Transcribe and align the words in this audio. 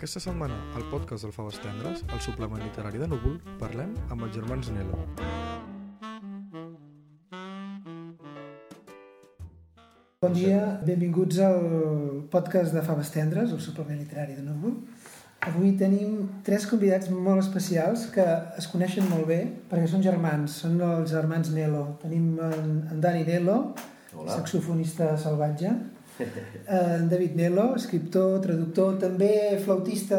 Aquesta 0.00 0.20
setmana, 0.24 0.54
al 0.78 0.86
podcast 0.88 1.26
del 1.26 1.32
Faves 1.36 1.58
Tendres, 1.60 1.98
el 2.08 2.20
suplement 2.24 2.62
literari 2.64 2.96
de 2.96 3.04
Núvol, 3.04 3.34
parlem 3.60 3.90
amb 4.08 4.22
els 4.24 4.32
germans 4.32 4.70
Nelo. 4.72 4.96
Bon 10.24 10.32
dia, 10.32 10.62
benvinguts 10.88 11.42
al 11.44 11.60
podcast 12.32 12.72
de 12.72 12.86
Faves 12.88 13.12
Tendres, 13.12 13.52
el 13.52 13.60
suplement 13.60 14.00
literari 14.00 14.38
de 14.38 14.46
Núvol. 14.46 14.78
Avui 15.52 15.74
tenim 15.76 16.16
tres 16.48 16.64
convidats 16.72 17.12
molt 17.12 17.44
especials 17.44 18.08
que 18.16 18.24
es 18.56 18.72
coneixen 18.72 19.04
molt 19.12 19.28
bé 19.28 19.42
perquè 19.68 19.84
són 19.92 20.00
germans, 20.08 20.62
són 20.64 20.80
els 20.80 21.12
germans 21.12 21.52
Nelo. 21.52 21.84
Tenim 22.00 22.40
en, 22.48 22.76
en 22.88 23.04
Dani 23.04 23.28
Nelo, 23.28 23.60
Hola. 24.16 24.32
saxofonista 24.32 25.12
salvatge, 25.20 25.76
en 26.20 27.08
David 27.10 27.36
Nelo, 27.38 27.66
escriptor, 27.76 28.38
traductor, 28.44 28.96
també 29.02 29.58
flautista 29.64 30.18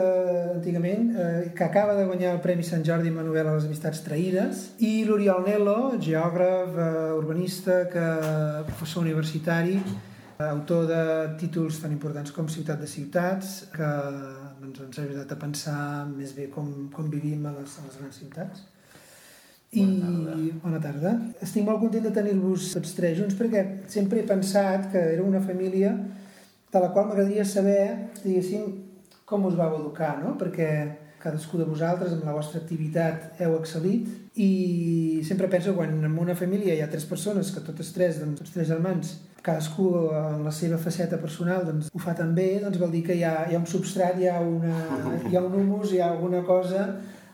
antigament, 0.55 1.11
eh, 1.15 1.51
que 1.55 1.63
acaba 1.63 1.95
de 1.95 2.05
guanyar 2.05 2.35
el 2.35 2.41
Premi 2.43 2.65
Sant 2.67 2.85
Jordi 2.87 3.11
amb 3.11 3.21
la 3.21 3.27
novel·la 3.27 3.55
Les 3.55 3.67
amistats 3.69 4.03
traïdes, 4.05 4.63
i 4.79 5.03
l'Oriol 5.07 5.45
Nelo, 5.47 5.77
geògraf, 5.99 6.75
eh, 6.75 7.11
urbanista, 7.17 7.83
que, 7.91 8.07
professor 8.69 9.03
universitari, 9.03 9.77
eh, 9.77 10.49
autor 10.49 10.87
de 10.89 11.03
títols 11.39 11.79
tan 11.81 11.91
importants 11.91 12.31
com 12.35 12.49
Ciutat 12.49 12.81
de 12.81 12.87
Ciutats, 12.87 13.55
que 13.75 13.89
doncs, 14.61 14.83
ens 14.87 14.99
ha 14.99 15.07
ajudat 15.07 15.31
a 15.31 15.39
pensar 15.39 15.79
més 16.11 16.35
bé 16.37 16.49
com, 16.53 16.89
com 16.93 17.09
vivim 17.09 17.45
a 17.45 17.55
les, 17.59 17.79
a 17.79 17.87
les 17.87 17.97
grans 18.01 18.21
ciutats. 18.23 18.67
I 19.73 19.85
Bona 19.85 20.01
tarda. 20.03 20.37
bona 20.63 20.79
tarda. 20.83 21.11
Estic 21.39 21.63
molt 21.63 21.79
content 21.79 22.03
de 22.03 22.11
tenir-vos 22.11 22.73
tots 22.73 22.91
tres 22.97 23.13
junts 23.21 23.37
perquè 23.39 23.61
sempre 23.87 24.19
he 24.19 24.25
pensat 24.27 24.89
que 24.91 24.99
era 25.13 25.23
una 25.23 25.39
família 25.39 25.93
de 26.71 26.79
la 26.79 26.89
qual 26.91 27.07
m'agradaria 27.07 27.45
saber, 27.47 28.09
diguéssim, 28.23 28.65
com 29.23 29.45
us 29.47 29.55
vau 29.55 29.77
educar, 29.79 30.17
no? 30.19 30.33
Perquè 30.39 30.67
cadascú 31.21 31.59
de 31.61 31.67
vosaltres 31.69 32.11
amb 32.17 32.25
la 32.27 32.33
vostra 32.35 32.59
activitat 32.59 33.39
heu 33.39 33.53
excel·lit 33.59 34.09
i 34.41 35.21
sempre 35.23 35.47
penso 35.47 35.75
quan 35.77 35.93
en 36.03 36.17
una 36.19 36.35
família 36.35 36.75
hi 36.75 36.81
ha 36.81 36.89
tres 36.91 37.05
persones, 37.05 37.53
que 37.55 37.63
totes 37.63 37.93
tres, 37.95 38.19
doncs, 38.19 38.41
tots 38.41 38.51
tres 38.51 38.67
germans, 38.67 39.13
cadascú 39.45 39.87
en 40.17 40.43
la 40.43 40.51
seva 40.51 40.81
faceta 40.81 41.21
personal 41.21 41.63
doncs, 41.65 41.87
ho 41.93 41.99
fa 42.01 42.15
tan 42.17 42.35
bé, 42.35 42.59
doncs 42.59 42.81
vol 42.81 42.91
dir 42.91 43.05
que 43.07 43.15
hi 43.15 43.23
ha, 43.23 43.45
hi 43.47 43.55
ha 43.55 43.61
un 43.61 43.69
substrat, 43.69 44.19
hi 44.19 44.27
ha, 44.27 44.41
una, 44.41 44.75
hi 45.29 45.37
ha 45.37 45.45
un 45.45 45.55
humus, 45.61 45.93
hi 45.93 46.01
ha 46.01 46.11
alguna 46.11 46.43
cosa 46.43 46.89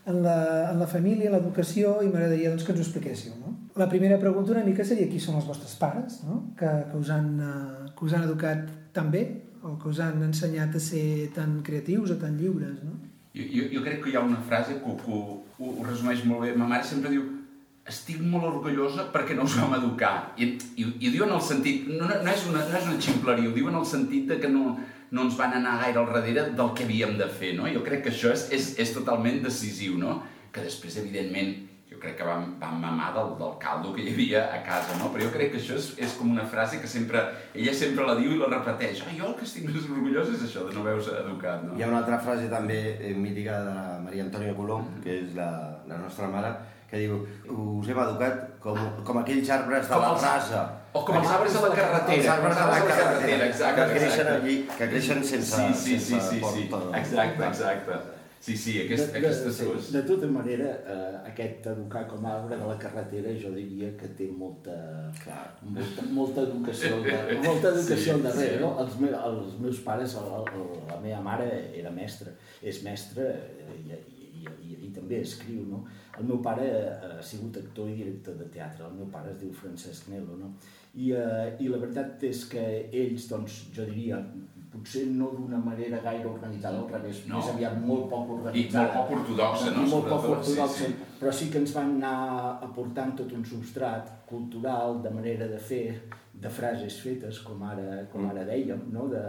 en 0.08 0.24
la, 0.24 0.72
en 0.72 0.80
la 0.80 0.88
família, 0.88 1.28
en 1.30 1.36
l'educació, 1.36 1.98
i 2.04 2.12
m'agradaria 2.12 2.54
doncs, 2.54 2.64
que 2.64 2.74
ens 2.74 2.82
ho 2.82 2.86
expliquéssiu. 2.86 3.34
No? 3.42 3.54
La 3.78 3.90
primera 3.92 4.18
pregunta 4.22 4.56
una 4.56 4.64
mica 4.66 4.86
seria 4.88 5.10
qui 5.12 5.20
són 5.22 5.38
els 5.38 5.46
vostres 5.50 5.76
pares, 5.78 6.22
no? 6.26 6.40
que, 6.58 6.70
que, 6.92 6.98
us 6.98 7.12
han, 7.14 7.28
eh, 7.38 7.90
que 7.92 8.08
us 8.08 8.16
han 8.16 8.26
educat 8.26 8.64
tan 8.96 9.12
bé 9.14 9.26
o 9.62 9.76
que 9.82 9.92
us 9.92 10.00
han 10.02 10.24
ensenyat 10.24 10.78
a 10.80 10.82
ser 10.82 11.30
tan 11.36 11.60
creatius 11.68 12.16
o 12.16 12.18
tan 12.22 12.40
lliures. 12.40 12.80
No? 12.88 12.96
Jo, 13.36 13.46
jo, 13.52 13.68
jo 13.76 13.84
crec 13.86 14.00
que 14.04 14.14
hi 14.14 14.18
ha 14.18 14.24
una 14.26 14.40
frase 14.48 14.80
que, 14.80 14.96
que 15.04 15.12
ho, 15.14 15.42
ho, 15.60 15.74
resumeix 15.86 16.24
molt 16.26 16.48
bé. 16.48 16.56
Ma 16.58 16.70
mare 16.72 16.88
sempre 16.88 17.12
diu 17.14 17.28
estic 17.88 18.20
molt 18.20 18.50
orgullosa 18.50 19.08
perquè 19.14 19.36
no 19.38 19.46
us 19.48 19.56
vam 19.60 19.78
educar. 19.80 20.34
I, 20.38 20.52
i, 20.76 20.86
i 20.86 21.10
ho 21.10 21.14
diu 21.14 21.26
en 21.28 21.34
el 21.38 21.44
sentit, 21.44 21.88
no, 21.88 22.10
no, 22.10 22.32
és 22.32 22.46
una, 22.50 22.66
no 22.68 22.80
és 22.80 22.90
una 22.90 23.00
ximpleria, 23.08 23.50
ho 23.50 23.56
diu 23.56 23.72
en 23.72 23.80
el 23.80 23.88
sentit 23.88 24.28
de 24.32 24.40
que 24.44 24.52
no, 24.52 24.76
no 25.12 25.28
ens 25.28 25.38
van 25.40 25.56
anar 25.56 25.78
gaire 25.86 26.04
al 26.04 26.12
darrere 26.12 26.50
del 26.58 26.74
que 26.76 26.88
havíem 26.88 27.16
de 27.20 27.30
fer, 27.32 27.56
no? 27.60 27.70
Jo 27.72 27.86
crec 27.86 28.04
que 28.06 28.14
això 28.14 28.34
és, 28.36 28.50
és, 28.56 28.74
és 28.84 28.94
totalment 28.96 29.40
decisiu, 29.46 29.96
no? 30.02 30.20
Que 30.52 30.66
després, 30.66 31.00
evidentment, 31.00 31.56
jo 31.88 32.00
crec 32.02 32.18
que 32.20 32.28
vam, 32.28 32.50
vam 32.60 32.82
mamar 32.84 33.14
del, 33.16 33.32
del 33.40 33.54
caldo 33.62 33.94
que 33.96 34.04
hi 34.04 34.12
havia 34.12 34.44
a 34.54 34.60
casa, 34.66 34.98
no? 35.00 35.08
Però 35.14 35.24
jo 35.24 35.32
crec 35.34 35.54
que 35.56 35.62
això 35.62 35.78
és, 35.80 35.94
és 36.04 36.16
com 36.20 36.34
una 36.34 36.46
frase 36.52 36.82
que 36.84 36.92
sempre, 36.92 37.24
ella 37.56 37.74
sempre 37.74 38.06
la 38.06 38.18
diu 38.20 38.36
i 38.36 38.40
la 38.42 38.52
repeteix. 38.52 39.06
Oh, 39.08 39.16
jo 39.16 39.32
el 39.32 39.38
que 39.40 39.48
estic 39.48 39.70
més 39.70 39.88
orgullós 39.88 40.34
és 40.36 40.44
això, 40.50 40.68
de 40.68 40.76
no 40.76 40.84
haver-vos 40.84 41.08
educat, 41.24 41.64
no? 41.64 41.78
Hi 41.80 41.86
ha 41.86 41.92
una 41.94 42.02
altra 42.04 42.20
frase 42.20 42.52
també 42.52 42.82
eh, 43.00 43.16
mítica 43.16 43.62
de 43.64 43.78
Maria 44.04 44.28
Antònia 44.28 44.58
Colom, 44.60 44.92
que 45.06 45.22
és 45.24 45.38
la, 45.38 45.50
la 45.88 46.02
nostra 46.04 46.28
mare, 46.34 46.52
que 46.90 46.98
diu 47.04 47.18
us 47.52 47.88
hem 47.92 48.00
educat 48.00 48.60
com, 48.64 48.78
com 49.04 49.18
aquells 49.22 49.50
arbres 49.50 49.88
de 49.88 49.94
Com 49.94 50.02
la 50.06 50.12
els- 50.14 50.22
rasa. 50.24 50.62
o 50.94 51.06
com 51.06 51.18
els 51.20 51.28
arbres 51.30 51.54
de 51.54 51.62
la 51.68 51.76
carretera. 51.76 52.18
Els 52.18 52.28
arbres 52.36 52.56
de 52.58 52.68
la 52.74 52.84
carretera, 52.92 53.48
exacte, 53.48 53.82
que 53.94 54.00
creixen 54.00 54.28
allí, 54.36 54.56
que 54.78 54.88
creixen 54.94 55.24
sense, 55.24 55.56
Sí, 55.56 55.74
sí, 55.74 56.00
sí, 56.00 56.06
sense 56.16 56.30
sí, 56.30 56.42
sí. 56.54 56.68
porta. 56.72 56.98
Exacte, 57.00 57.44
exacte. 57.48 57.92
Sí, 58.40 58.56
sí, 58.56 58.74
aquest, 58.84 59.12
de, 59.12 59.18
aquestes 59.20 59.58
de, 59.58 59.66
dues. 59.66 59.92
de 59.92 60.02
tota 60.04 60.28
manera, 60.28 60.68
eh, 60.88 61.30
aquest 61.32 61.66
educar 61.72 62.04
com 62.08 62.24
a 62.26 62.36
arbre 62.36 62.56
de 62.56 62.68
la 62.70 62.78
carretera 62.78 63.32
jo 63.42 63.50
diria 63.56 63.90
que 63.98 64.08
té 64.16 64.28
molta, 64.32 64.76
Clar. 65.24 65.56
molta, 65.64 66.04
molta 66.20 66.42
educació, 66.46 67.02
dar- 67.08 67.34
molta 67.44 67.70
educació 67.74 68.14
al 68.14 68.22
Sí, 68.22 68.28
darrere. 68.28 68.54
sí. 68.58 68.62
No? 68.62 68.70
Els, 68.84 69.00
me, 69.02 69.10
els 69.10 69.58
meus 69.60 69.80
pares, 69.80 70.14
el, 70.22 70.46
la 70.88 71.00
meva 71.02 71.20
mare 71.26 71.50
era 71.82 71.90
mestra, 71.90 72.32
és 72.62 72.84
mestra 72.86 73.24
eh, 73.26 73.74
i 73.82 74.17
també 75.08 75.22
escriu. 75.24 75.64
No? 75.72 75.84
El 76.20 76.28
meu 76.28 76.42
pare 76.44 76.68
eh, 76.68 77.16
ha 77.18 77.24
sigut 77.24 77.58
actor 77.58 77.90
i 77.90 77.96
director 77.96 78.36
de 78.36 78.50
teatre, 78.52 78.86
el 78.88 78.98
meu 79.00 79.08
pare 79.12 79.32
es 79.32 79.40
diu 79.42 79.54
Francesc 79.54 80.10
Nelo. 80.12 80.36
No? 80.38 80.52
I, 80.96 81.12
eh, 81.14 81.56
I 81.64 81.70
la 81.72 81.80
veritat 81.82 82.24
és 82.28 82.46
que 82.52 82.64
ells, 82.92 83.28
doncs, 83.32 83.68
jo 83.76 83.86
diria, 83.88 84.20
potser 84.72 85.06
no 85.08 85.30
d'una 85.32 85.58
manera 85.64 86.02
gaire 86.04 86.28
organitzada, 86.28 86.82
al 86.82 86.90
revés, 86.92 87.24
No. 87.28 87.38
més 87.38 87.50
aviat 87.54 87.80
molt 87.80 88.10
poc 88.10 88.28
I 88.28 88.34
organitzada. 88.38 88.84
molt 88.84 88.98
poc 88.98 89.18
ortodoxa, 89.20 89.72
no? 89.72 89.86
I 89.86 89.90
molt 89.90 90.08
poc 90.10 90.22
Sobretot, 90.22 90.46
sí, 90.46 90.52
ortodoxa, 90.52 90.86
sí. 90.86 91.18
però 91.22 91.34
sí 91.34 91.50
que 91.50 91.58
ens 91.64 91.74
van 91.74 91.96
anar 91.96 92.60
aportant 92.68 93.16
tot 93.16 93.32
un 93.32 93.46
substrat 93.46 94.12
cultural, 94.28 95.02
de 95.02 95.10
manera 95.10 95.48
de 95.48 95.58
fer, 95.58 96.02
de 96.38 96.50
frases 96.50 97.00
fetes, 97.02 97.40
com 97.40 97.64
ara, 97.64 98.04
com 98.12 98.28
ara 98.30 98.44
dèiem, 98.46 98.84
no? 98.94 99.08
de, 99.10 99.24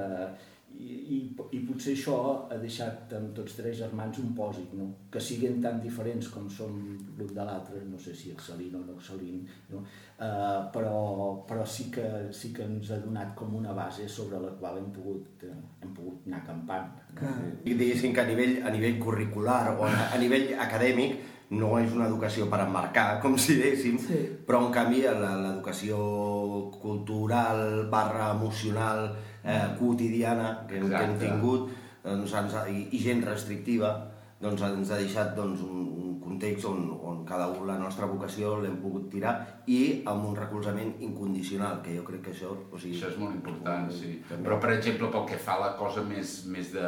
i, 0.79 0.89
i, 1.17 1.19
i 1.57 1.61
potser 1.67 1.95
això 1.97 2.17
ha 2.51 2.57
deixat 2.61 3.13
amb 3.19 3.33
tots 3.37 3.57
tres 3.59 3.79
germans 3.81 4.21
un 4.23 4.35
pòsit, 4.37 4.75
no? 4.79 4.89
que 5.13 5.23
siguin 5.23 5.63
tan 5.65 5.81
diferents 5.83 6.29
com 6.35 6.49
som 6.53 6.77
l'un 7.19 7.33
de 7.35 7.47
l'altre, 7.47 7.81
no 7.89 7.99
sé 8.03 8.15
si 8.17 8.31
excel·lint 8.35 8.77
o 8.79 8.83
no 8.85 8.99
excel·lint, 8.99 9.49
no? 9.73 9.83
Uh, 10.19 10.69
però, 10.75 11.01
però 11.49 11.65
sí, 11.67 11.89
que, 11.95 12.05
sí 12.35 12.53
que 12.55 12.67
ens 12.67 12.93
ha 12.95 13.01
donat 13.03 13.35
com 13.39 13.55
una 13.59 13.75
base 13.75 14.09
sobre 14.11 14.41
la 14.43 14.53
qual 14.61 14.81
hem 14.81 14.89
pogut, 14.95 15.47
eh, 15.47 15.57
hem 15.83 15.93
pogut 15.95 16.27
anar 16.27 16.43
acampant. 16.43 16.95
Clar. 17.19 17.35
I 17.65 17.75
diguéssim 17.79 18.15
que 18.15 18.23
a 18.25 18.29
nivell, 18.29 18.57
a 18.67 18.75
nivell 18.75 18.99
curricular 19.03 19.63
o 19.77 19.87
a, 19.87 19.93
a 20.15 20.19
nivell 20.21 20.55
acadèmic 20.59 21.38
no 21.51 21.79
és 21.81 21.93
una 21.97 22.07
educació 22.07 22.45
per 22.51 22.61
emmarcar, 22.67 23.21
com 23.23 23.39
si 23.41 23.55
dèiem, 23.57 23.99
Sí. 23.99 24.19
però 24.47 24.67
en 24.67 24.73
canvi 24.73 25.01
la- 25.03 25.37
l'educació 25.41 25.97
cultural 26.81 27.89
barra 27.91 28.31
emocional 28.33 29.17
eh, 29.45 29.77
quotidiana 29.79 30.67
que, 30.69 30.77
hem- 30.79 30.89
que 30.91 31.05
hem 31.05 31.19
tingut 31.19 31.71
doncs, 32.05 32.33
ens 32.35 32.55
ha, 32.55 32.67
i, 32.69 32.89
i 32.93 32.99
gent 33.03 33.25
restrictiva 33.25 33.93
doncs 34.41 34.63
ens 34.63 34.91
ha 34.91 34.99
deixat 35.01 35.35
doncs, 35.37 35.61
un, 35.67 35.89
un 35.99 36.21
context 36.21 36.65
on, 36.69 36.85
on 37.03 37.25
cada 37.27 37.49
un 37.49 37.67
la 37.67 37.79
nostra 37.81 38.07
vocació 38.07 38.59
l'hem 38.63 38.77
pogut 38.83 39.09
tirar 39.11 39.63
i 39.67 40.03
amb 40.07 40.29
un 40.29 40.37
recolzament 40.37 40.95
incondicional, 41.03 41.81
que 41.83 41.97
jo 41.97 42.05
crec 42.07 42.23
que 42.29 42.31
això... 42.37 42.53
O 42.71 42.79
sigui, 42.79 42.97
Això 43.01 43.09
és 43.11 43.19
molt 43.19 43.35
important, 43.35 43.89
sí. 43.91 44.21
També. 44.29 44.45
Però, 44.47 44.61
per 44.61 44.75
exemple, 44.77 45.09
pel 45.11 45.27
que 45.33 45.39
fa 45.43 45.57
a 45.57 45.61
la 45.65 45.73
cosa 45.81 46.05
més, 46.07 46.45
més 46.47 46.71
de 46.73 46.85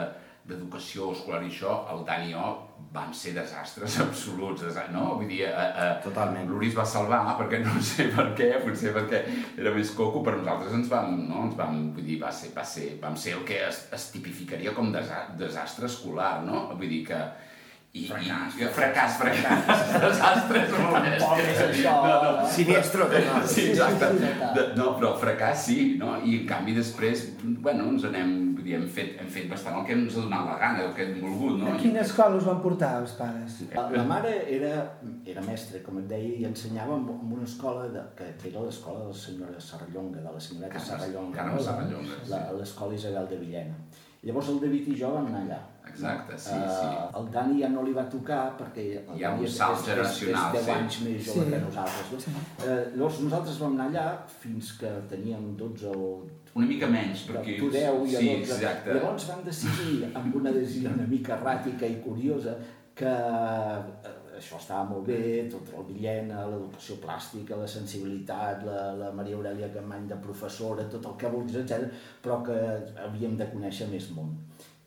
d'educació 0.49 1.13
escolar 1.13 1.43
i 1.45 1.51
això, 1.53 1.75
el 1.93 2.05
Dani 2.09 2.31
i 2.31 2.35
jo 2.35 2.47
vam 2.91 3.13
ser 3.15 3.35
desastres 3.37 3.99
absoluts, 4.05 4.65
desa- 4.65 4.89
no? 4.91 5.17
Vull 5.21 5.29
dir, 5.31 5.45
a, 5.47 5.67
a, 5.69 5.91
Totalment. 6.03 6.49
L'Uri 6.51 6.71
es 6.73 6.79
va 6.79 6.87
salvar, 6.89 7.21
perquè 7.39 7.61
no 7.63 7.77
sé 7.91 8.09
per 8.15 8.31
què, 8.39 8.49
potser 8.65 8.95
perquè 8.97 9.21
era 9.61 9.75
més 9.77 9.93
coco, 9.95 10.25
però 10.27 10.41
nosaltres 10.41 10.75
ens 10.81 10.89
vam, 10.91 11.13
no? 11.29 11.45
ens 11.51 11.55
vam, 11.61 11.85
vull 11.95 12.07
dir, 12.09 12.19
va 12.23 12.33
ser, 12.35 12.51
va 12.57 12.65
ser, 12.67 12.97
vam 13.03 13.15
ser 13.21 13.37
el 13.39 13.45
que 13.47 13.61
es, 13.69 13.85
es 13.95 14.09
tipificaria 14.17 14.73
com 14.75 14.91
desa 14.95 15.29
desastre 15.39 15.87
escolar, 15.91 16.41
no? 16.47 16.67
Vull 16.75 16.89
dir 16.91 17.05
que... 17.13 17.21
I, 17.91 18.05
fracàs, 18.07 18.55
i, 18.55 18.67
fracàs, 18.71 19.17
fracàs, 19.19 19.81
desastre 20.05 20.61
és 20.63 20.75
molt 20.79 21.01
més. 21.03 21.17
Tampoc 21.19 21.41
és 21.43 21.63
això. 21.65 21.95
No, 22.05 22.13
no, 22.23 22.45
Siniestro. 22.47 23.09
Sí, 23.51 23.65
exacte. 23.73 24.11
Sí, 24.15 24.29
sí, 24.29 24.51
De, 24.55 24.67
no, 24.79 24.93
però 25.01 25.11
fracàs 25.19 25.65
sí, 25.67 25.79
no? 25.99 26.13
I 26.23 26.37
en 26.39 26.45
canvi 26.47 26.77
després, 26.77 27.25
bueno, 27.43 27.89
ens 27.91 28.07
anem, 28.07 28.37
vull 28.61 28.69
dir, 28.69 28.75
hem 28.77 28.87
fet, 28.89 29.17
hem 29.21 29.29
fet 29.33 29.49
bastant 29.51 29.79
el 29.81 29.87
que 29.89 29.93
ens 29.97 30.17
ha 30.17 30.25
donat 30.27 30.45
la 30.47 30.57
gana, 30.61 30.85
el 30.87 30.93
que 30.97 31.07
hem 31.09 31.21
volgut, 31.25 31.59
no? 31.63 31.71
A 31.73 31.79
quina 31.81 32.01
escola 32.05 32.37
us 32.37 32.45
van 32.47 32.61
portar 32.63 32.93
els 33.01 33.13
pares? 33.19 33.57
La, 33.75 33.87
la 33.97 34.05
mare 34.05 34.35
era, 34.59 34.75
era 35.27 35.43
mestra, 35.47 35.81
com 35.87 35.99
et 36.03 36.07
deia, 36.13 36.37
i 36.43 36.45
ensenyava 36.51 36.97
en, 37.01 37.09
en 37.17 37.33
una 37.39 37.49
escola 37.49 37.89
de, 37.89 38.05
que, 38.19 38.29
era 38.53 38.63
l'escola 38.69 39.01
de 39.07 39.09
la 39.15 39.19
senyora 39.25 39.61
Serrallonga, 39.71 40.21
de 40.21 40.31
la 40.37 40.41
senyoreta 40.41 40.77
Carme- 40.79 40.87
Serrallonga, 40.93 41.37
Carme 41.41 41.55
no? 41.59 41.67
Serrallonga, 41.71 42.21
sí. 42.25 42.31
la- 42.31 42.53
L'escola 42.61 42.95
Isabel 42.95 43.29
de 43.35 43.37
Villena. 43.43 43.75
Llavors 44.23 44.49
el 44.53 44.59
David 44.61 44.89
i 44.93 44.95
jo 45.01 45.09
vam 45.15 45.27
anar 45.31 45.39
allà. 45.47 45.61
Exacte, 45.91 46.37
sí, 46.39 46.51
Eh, 46.55 46.67
sí. 46.71 46.89
El 47.19 47.31
Dani 47.33 47.63
ja 47.63 47.69
no 47.73 47.83
li 47.83 47.93
va 47.97 48.05
tocar 48.13 48.53
perquè 48.59 48.85
el 49.01 49.17
Hi 49.19 49.25
ha 49.25 49.31
Dani 49.31 49.47
un 49.47 49.49
salt 49.49 49.79
és- 49.81 49.81
és- 49.81 49.89
generacional, 49.89 50.51
És 50.55 50.61
10 50.61 50.65
sí. 50.67 50.71
anys 50.75 50.99
més 51.07 51.25
jove 51.27 51.45
Sí. 51.47 51.51
que 51.51 51.61
nosaltres. 51.65 52.29
No? 52.29 52.43
Eh, 52.67 52.85
llavors 52.97 53.21
nosaltres 53.25 53.59
vam 53.65 53.81
anar 53.81 53.89
allà 53.91 54.05
fins 54.43 54.73
que 54.79 54.91
teníem 55.09 55.57
12 55.57 55.87
o 55.89 56.27
Una 56.59 56.67
mica 56.67 56.89
menys, 56.91 57.29
perquè... 57.29 57.57
tu 57.61 57.69
10 57.71 58.01
i 58.09 58.15
sí, 58.17 58.29
12. 58.41 58.57
exacte. 58.59 58.95
Llavors 58.97 59.29
vam 59.31 59.45
decidir, 59.47 60.11
amb 60.19 60.35
una 60.41 60.51
decisió 60.55 60.91
una 60.91 61.07
mica 61.07 61.37
erràtica 61.37 61.87
i 61.87 62.01
curiosa, 62.03 62.57
que 63.01 63.13
eh, 63.13 64.17
això 64.41 64.59
estava 64.59 64.89
molt 64.89 65.07
bé, 65.07 65.47
tot 65.53 65.71
el 65.79 65.87
Villena, 65.93 66.43
l'educació 66.51 66.99
plàstica, 67.05 67.59
la 67.61 67.69
sensibilitat, 67.71 68.65
la, 68.67 68.81
la 68.99 69.13
Maria 69.17 69.39
Aurelia 69.39 69.71
Gamany 69.75 70.09
de 70.11 70.19
professora, 70.25 70.89
tot 70.91 71.07
el 71.13 71.17
que 71.21 71.31
vulguis, 71.33 71.61
etc, 71.63 71.87
però 72.25 72.41
que 72.47 72.59
havíem 73.07 73.39
de 73.41 73.49
conèixer 73.53 73.89
més 73.93 74.11
món. 74.17 74.35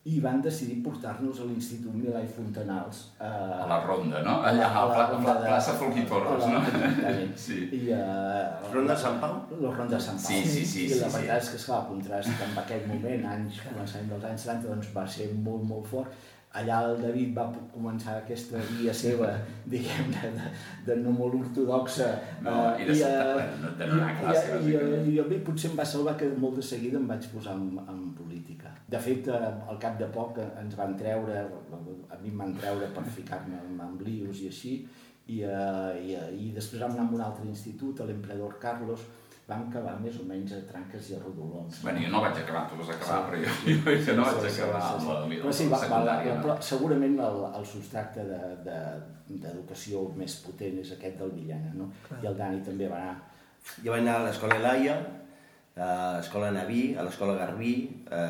I 0.04 0.18
van 0.20 0.42
decidir 0.44 0.82
portar-nos 0.84 1.38
a 1.40 1.46
l'Institut 1.48 1.94
Milà 1.96 2.20
i 2.20 2.28
Fontanals. 2.28 2.98
Eh, 3.16 3.24
A 3.24 3.68
la 3.70 3.78
ronda, 3.86 4.20
no? 4.26 4.34
Allà, 4.44 4.66
a 4.68 4.82
la, 4.90 5.06
pla, 5.08 5.20
pla, 5.22 5.36
plaça 5.46 5.76
Folch 5.80 5.96
i 5.96 6.04
Torres, 6.10 6.44
no? 6.44 6.60
Sí. 7.44 7.62
I, 7.72 7.80
uh, 7.96 8.68
Ronda 8.74 8.96
Sant 9.00 9.16
Pau? 9.22 9.38
La 9.62 9.72
Ronda 9.72 9.96
de 9.96 10.02
Sant 10.04 10.20
Pau. 10.20 10.28
Sí, 10.28 10.42
sí, 10.44 10.66
sí, 10.66 10.84
I 10.90 11.00
la 11.00 11.08
sí, 11.08 11.16
veritat 11.16 11.46
és 11.46 11.48
que, 11.54 11.62
esclar, 11.62 11.80
el 11.80 11.88
contrast 11.94 12.44
amb 12.50 12.60
aquell 12.66 12.84
moment, 12.90 13.24
anys, 13.32 13.62
començament 13.64 14.12
dels 14.12 14.28
anys 14.28 14.46
70, 14.50 14.68
doncs 14.74 14.92
va 14.98 15.06
ser 15.16 15.30
molt, 15.32 15.64
molt 15.72 15.88
fort. 15.94 16.22
Allà 16.54 16.82
el 16.86 17.00
David 17.00 17.32
va 17.34 17.48
començar 17.72 18.18
aquesta 18.20 18.60
via 18.76 18.92
seva, 18.94 19.32
diguem-ne, 19.72 20.34
de, 20.36 20.52
de 20.86 21.00
no 21.00 21.16
molt 21.16 21.40
ortodoxa. 21.40 22.12
No, 22.44 22.58
eh, 22.76 22.84
i 22.84 22.90
de 22.92 23.00
i, 23.00 23.02
eh, 23.08 23.48
no, 23.64 23.72
de 23.80 23.88
no 23.88 23.96
anar 23.96 24.12
a 24.12 24.20
classe, 24.20 24.60
i, 24.60 24.76
i, 24.76 24.76
i, 24.76 25.16
i 25.16 25.18
a 25.24 25.26
mi 25.32 25.40
potser 25.48 25.72
em 25.72 25.80
va 25.80 25.88
salvar 25.96 26.14
que 26.20 26.28
molt 26.36 26.60
de 26.60 26.68
seguida 26.74 27.00
em 27.00 27.08
vaig 27.08 27.26
posar 27.32 27.56
en, 27.56 27.72
en 27.88 28.04
política. 28.20 28.63
De 28.86 29.00
fet, 29.00 29.28
eh, 29.32 29.50
al 29.70 29.78
cap 29.80 29.96
de 29.98 30.06
poc 30.12 30.38
eh, 30.38 30.46
ens 30.60 30.76
van 30.76 30.92
treure, 31.00 31.40
a 32.12 32.18
mi 32.20 32.30
em 32.30 32.38
van 32.42 32.54
treure 32.58 32.90
per 32.92 33.04
ficar-me 33.16 33.60
en 33.86 33.98
lius 34.04 34.42
i 34.44 34.50
així, 34.52 34.74
i, 35.24 35.38
uh, 35.40 35.94
i, 35.96 36.12
uh, 36.20 36.26
i 36.36 36.50
després 36.52 36.82
vam 36.82 36.92
anar 36.92 37.06
a 37.06 37.14
un 37.16 37.22
altre 37.24 37.46
institut, 37.48 38.02
a 38.02 38.08
l'Emperador 38.10 38.58
Carlos, 38.60 39.06
vam 39.48 39.66
acabar 39.68 39.94
més 40.00 40.16
o 40.20 40.24
menys 40.28 40.52
a 40.56 40.60
tranques 40.68 41.10
i 41.10 41.16
a 41.16 41.20
rodolons. 41.22 41.80
Bueno, 41.84 42.00
jo 42.04 42.10
no 42.12 42.20
vaig 42.24 42.38
acabar, 42.40 42.64
tu 42.68 42.78
vas 42.80 42.92
acabar, 42.94 43.18
però 43.28 43.40
jo, 43.40 43.56
jo, 43.66 43.96
jo 44.06 44.14
no 44.16 44.28
vaig 44.28 44.46
acabar 44.50 44.84
amb 44.90 45.10
la, 45.10 45.18
Però 45.34 45.52
sí, 45.52 45.66
va, 45.68 45.76
va, 45.76 45.82
secundària. 45.82 46.36
però 46.44 46.56
segurament 46.68 47.18
el, 47.26 47.42
el 47.60 47.66
substracte 47.72 48.24
d'educació 48.28 49.26
de, 49.28 49.42
d'educació 49.42 50.06
més 50.20 50.38
potent 50.46 50.80
és 50.84 50.94
aquest 50.96 51.20
del 51.20 51.34
Villena, 51.36 51.74
no? 51.76 51.90
I 52.22 52.30
el 52.30 52.40
Dani 52.40 52.64
també 52.64 52.88
va 52.88 53.02
anar. 53.02 53.18
Jo 53.80 53.92
vaig 53.92 54.04
anar 54.04 54.16
a 54.20 54.24
l'escola 54.28 54.60
Laia, 54.64 54.96
a 55.76 56.16
l'escola 56.18 56.52
Naví, 56.54 56.94
a 56.94 57.02
l'escola 57.02 57.34
Garbí, 57.38 57.74
a 58.10 58.22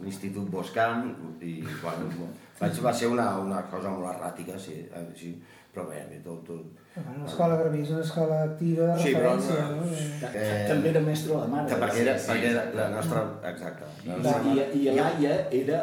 l'Institut 0.00 0.48
Boscamp, 0.48 1.10
i 1.44 1.58
bueno, 1.82 2.30
vaig, 2.60 2.80
va 2.84 2.94
ser 2.96 3.10
una, 3.12 3.28
una 3.42 3.62
cosa 3.72 3.92
molt 3.92 4.08
erràtica, 4.14 4.58
sí, 4.60 4.80
eh, 4.88 5.06
sí 5.18 5.34
però 5.76 5.84
bé, 5.90 5.98
bé, 6.08 6.18
tot, 6.24 6.40
tot... 6.48 6.82
Bueno, 6.96 7.26
L'escola 7.26 7.56
Garbí 7.60 7.82
és 7.84 7.90
una 7.92 8.00
escola 8.06 8.36
activa 8.46 8.86
de 8.94 9.02
Sí, 9.02 9.10
però 9.12 9.34
referència, 9.34 9.64
no- 9.68 9.82
no? 9.84 9.96
Ta- 10.22 10.30
Eh, 10.40 10.62
també 10.70 10.88
era 10.94 11.02
mestre 11.04 11.34
de 11.34 11.40
la 11.42 11.48
mare. 11.52 11.68
Que 11.68 11.76
perquè 11.82 11.98
era, 12.06 12.14
sí, 12.18 12.28
perquè 12.30 12.52
era 12.54 12.62
la 12.78 12.86
nostra... 12.94 13.24
Exacte. 13.50 13.88
La 14.06 14.14
I, 14.14 14.22
nostra 14.22 14.38
i, 14.40 14.46
mare. 14.54 14.64
i 14.80 14.86
l'Aia 14.96 15.34
era, 15.58 15.80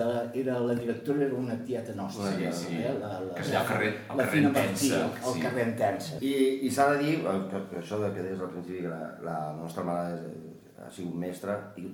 de, 0.00 0.08
era 0.42 0.56
la 0.64 0.74
directora 0.80 1.22
era 1.28 1.38
una 1.38 1.54
tieta 1.68 1.94
nostra. 2.00 2.32
Sí, 2.34 2.48
sí. 2.64 2.80
Eh? 2.82 2.96
La, 2.98 3.12
la, 3.28 3.36
Que 3.38 3.44
allà 3.46 3.60
al 3.60 3.68
carrer- 3.70 3.92
al 4.08 4.18
la 4.18 4.24
carrer 4.26 4.42
Martí, 4.48 4.90
al, 4.98 5.14
sí. 5.36 5.44
carrer 5.46 5.68
Entença. 5.68 6.18
I, 6.20 6.34
i 6.66 6.70
s'ha 6.74 6.88
de 6.96 6.98
dir, 7.04 7.14
eh, 7.22 7.36
que, 7.52 7.62
que 7.70 7.78
això 7.84 8.00
de 8.02 8.10
que 8.16 8.26
deies 8.26 8.42
al 8.42 8.50
principi, 8.56 8.82
que 8.88 8.90
la, 8.96 9.00
la 9.30 9.38
nostra 9.62 9.86
mare 9.86 10.18
és, 10.18 10.42
ha 10.82 10.90
sigut 10.90 11.14
mestra 11.22 11.54
i 11.78 11.86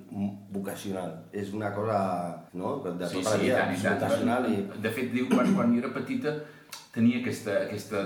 vocacional. 0.57 1.13
És 1.31 1.53
una 1.53 1.69
cosa, 1.77 2.01
no?, 2.57 2.79
de 2.83 3.07
Sí, 3.07 3.21
tota 3.21 3.29
la 3.29 3.37
sí, 3.37 3.45
i 3.45 3.45
vida, 3.45 3.69
i 3.69 3.79
vocacional 3.85 4.49
i... 4.51 4.57
De 4.81 4.89
fet, 4.97 5.13
diu, 5.13 5.29
quan, 5.29 5.53
quan 5.55 5.71
jo 5.77 5.79
era 5.85 5.93
petita 5.93 6.33
tenia 6.93 7.19
aquesta, 7.23 7.55
aquesta 7.65 8.03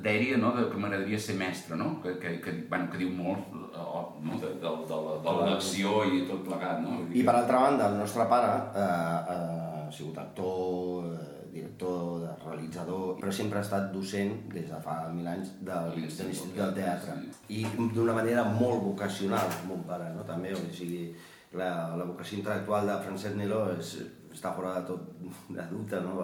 dèria 0.00 0.38
no, 0.40 0.54
de 0.56 0.68
que 0.70 0.78
m'agradaria 0.80 1.18
ser 1.20 1.36
mestre, 1.36 1.76
no? 1.76 1.98
Que, 2.00 2.14
que, 2.22 2.38
que, 2.40 2.54
bueno, 2.70 2.88
que 2.92 3.00
diu 3.02 3.10
molt 3.12 3.50
eh, 3.52 3.82
no? 4.24 4.38
de, 4.40 4.54
de, 4.62 4.70
de, 4.88 5.00
de 5.26 5.34
l'elecció 5.40 5.98
i 6.08 6.22
tot 6.28 6.46
plegat. 6.46 6.80
No? 6.84 7.02
I 7.12 7.24
per 7.26 7.36
altra 7.36 7.66
banda, 7.66 7.90
el 7.92 7.98
nostre 8.00 8.24
pare 8.30 8.54
eh, 8.72 8.86
eh, 9.34 9.82
ha 9.82 9.92
sigut 9.92 10.16
actor, 10.22 11.10
eh, 11.10 11.40
director, 11.52 12.24
realitzador, 12.46 13.18
però 13.20 13.34
sempre 13.34 13.60
ha 13.60 13.66
estat 13.66 13.90
docent 13.92 14.32
des 14.54 14.70
de 14.70 14.78
fa 14.84 15.02
mil 15.12 15.28
anys 15.28 15.52
del, 15.60 15.90
de 15.98 16.06
l'Institut 16.06 16.56
del 16.56 16.72
Teatre. 16.78 17.18
I 17.52 17.66
d'una 17.92 18.14
manera 18.16 18.46
molt 18.48 18.80
vocacional, 18.86 19.52
mon 19.68 19.84
pare, 19.88 20.08
no? 20.16 20.24
també, 20.24 20.54
o 20.56 20.64
sigui, 20.72 21.10
la, 21.58 21.70
la 21.98 22.06
vocació 22.06 22.38
intel·lectual 22.38 22.88
de 22.88 22.96
Francesc 23.04 23.36
Nelo 23.36 23.64
és, 23.74 23.96
està 24.32 24.52
fora 24.56 24.76
de 24.78 24.86
tot 24.88 25.08
de 25.56 25.64
dubte, 25.70 26.00
no? 26.04 26.20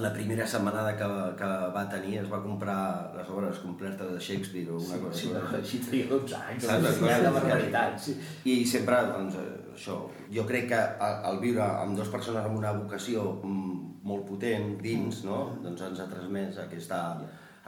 La 0.00 0.08
primera 0.14 0.46
setmanada 0.48 0.94
que, 0.96 1.08
que 1.36 1.48
va 1.74 1.82
tenir 1.92 2.14
es 2.22 2.30
va 2.32 2.40
comprar 2.44 2.78
les 3.16 3.28
obres 3.28 3.58
completes 3.60 4.14
de 4.14 4.18
Shakespeare 4.18 4.70
o 4.72 4.78
una 4.80 4.96
cosa 5.02 5.18
Sí, 5.20 5.28
així. 5.36 5.56
així 5.60 5.82
tenia 5.84 6.08
12 6.14 6.38
anys. 6.40 6.64
Clar, 6.64 6.80
sí, 6.80 7.44
realitat. 7.44 8.00
Sí. 8.00 8.16
I 8.48 8.56
sempre, 8.66 9.02
doncs, 9.12 9.36
això, 9.74 9.98
jo 10.32 10.46
crec 10.48 10.70
que 10.72 10.80
al, 11.04 11.38
viure 11.44 11.62
amb 11.66 11.96
dues 11.98 12.08
persones 12.12 12.44
amb 12.48 12.56
una 12.58 12.72
vocació 12.78 13.28
mm, 13.44 13.78
molt 14.08 14.24
potent 14.26 14.78
dins, 14.82 15.22
no? 15.28 15.44
doncs 15.62 15.84
ens 15.86 16.00
ha 16.02 16.08
transmès 16.10 16.56
aquesta, 16.64 17.04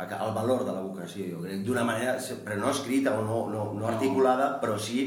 el 0.01 0.33
valor 0.35 0.65
de 0.67 0.73
la 0.75 0.81
vocació, 0.83 1.29
jo 1.31 1.43
crec, 1.45 1.61
d'una 1.67 1.85
manera, 1.87 2.17
però 2.45 2.57
no 2.59 2.73
escrita 2.73 3.13
o 3.15 3.23
no, 3.23 3.45
no, 3.53 3.67
no 3.79 3.87
articulada, 3.93 4.55
però 4.65 4.79
sí 4.81 5.05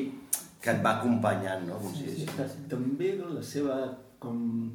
que 0.62 0.72
et 0.72 0.80
va 0.86 1.00
acompanyant, 1.00 1.66
no? 1.68 1.82
Com 1.82 1.92
si, 1.94 2.08
Sí, 2.14 2.26
sí. 2.30 2.64
també 2.72 3.12
la 3.20 3.44
seva 3.44 3.76
com 4.19 4.72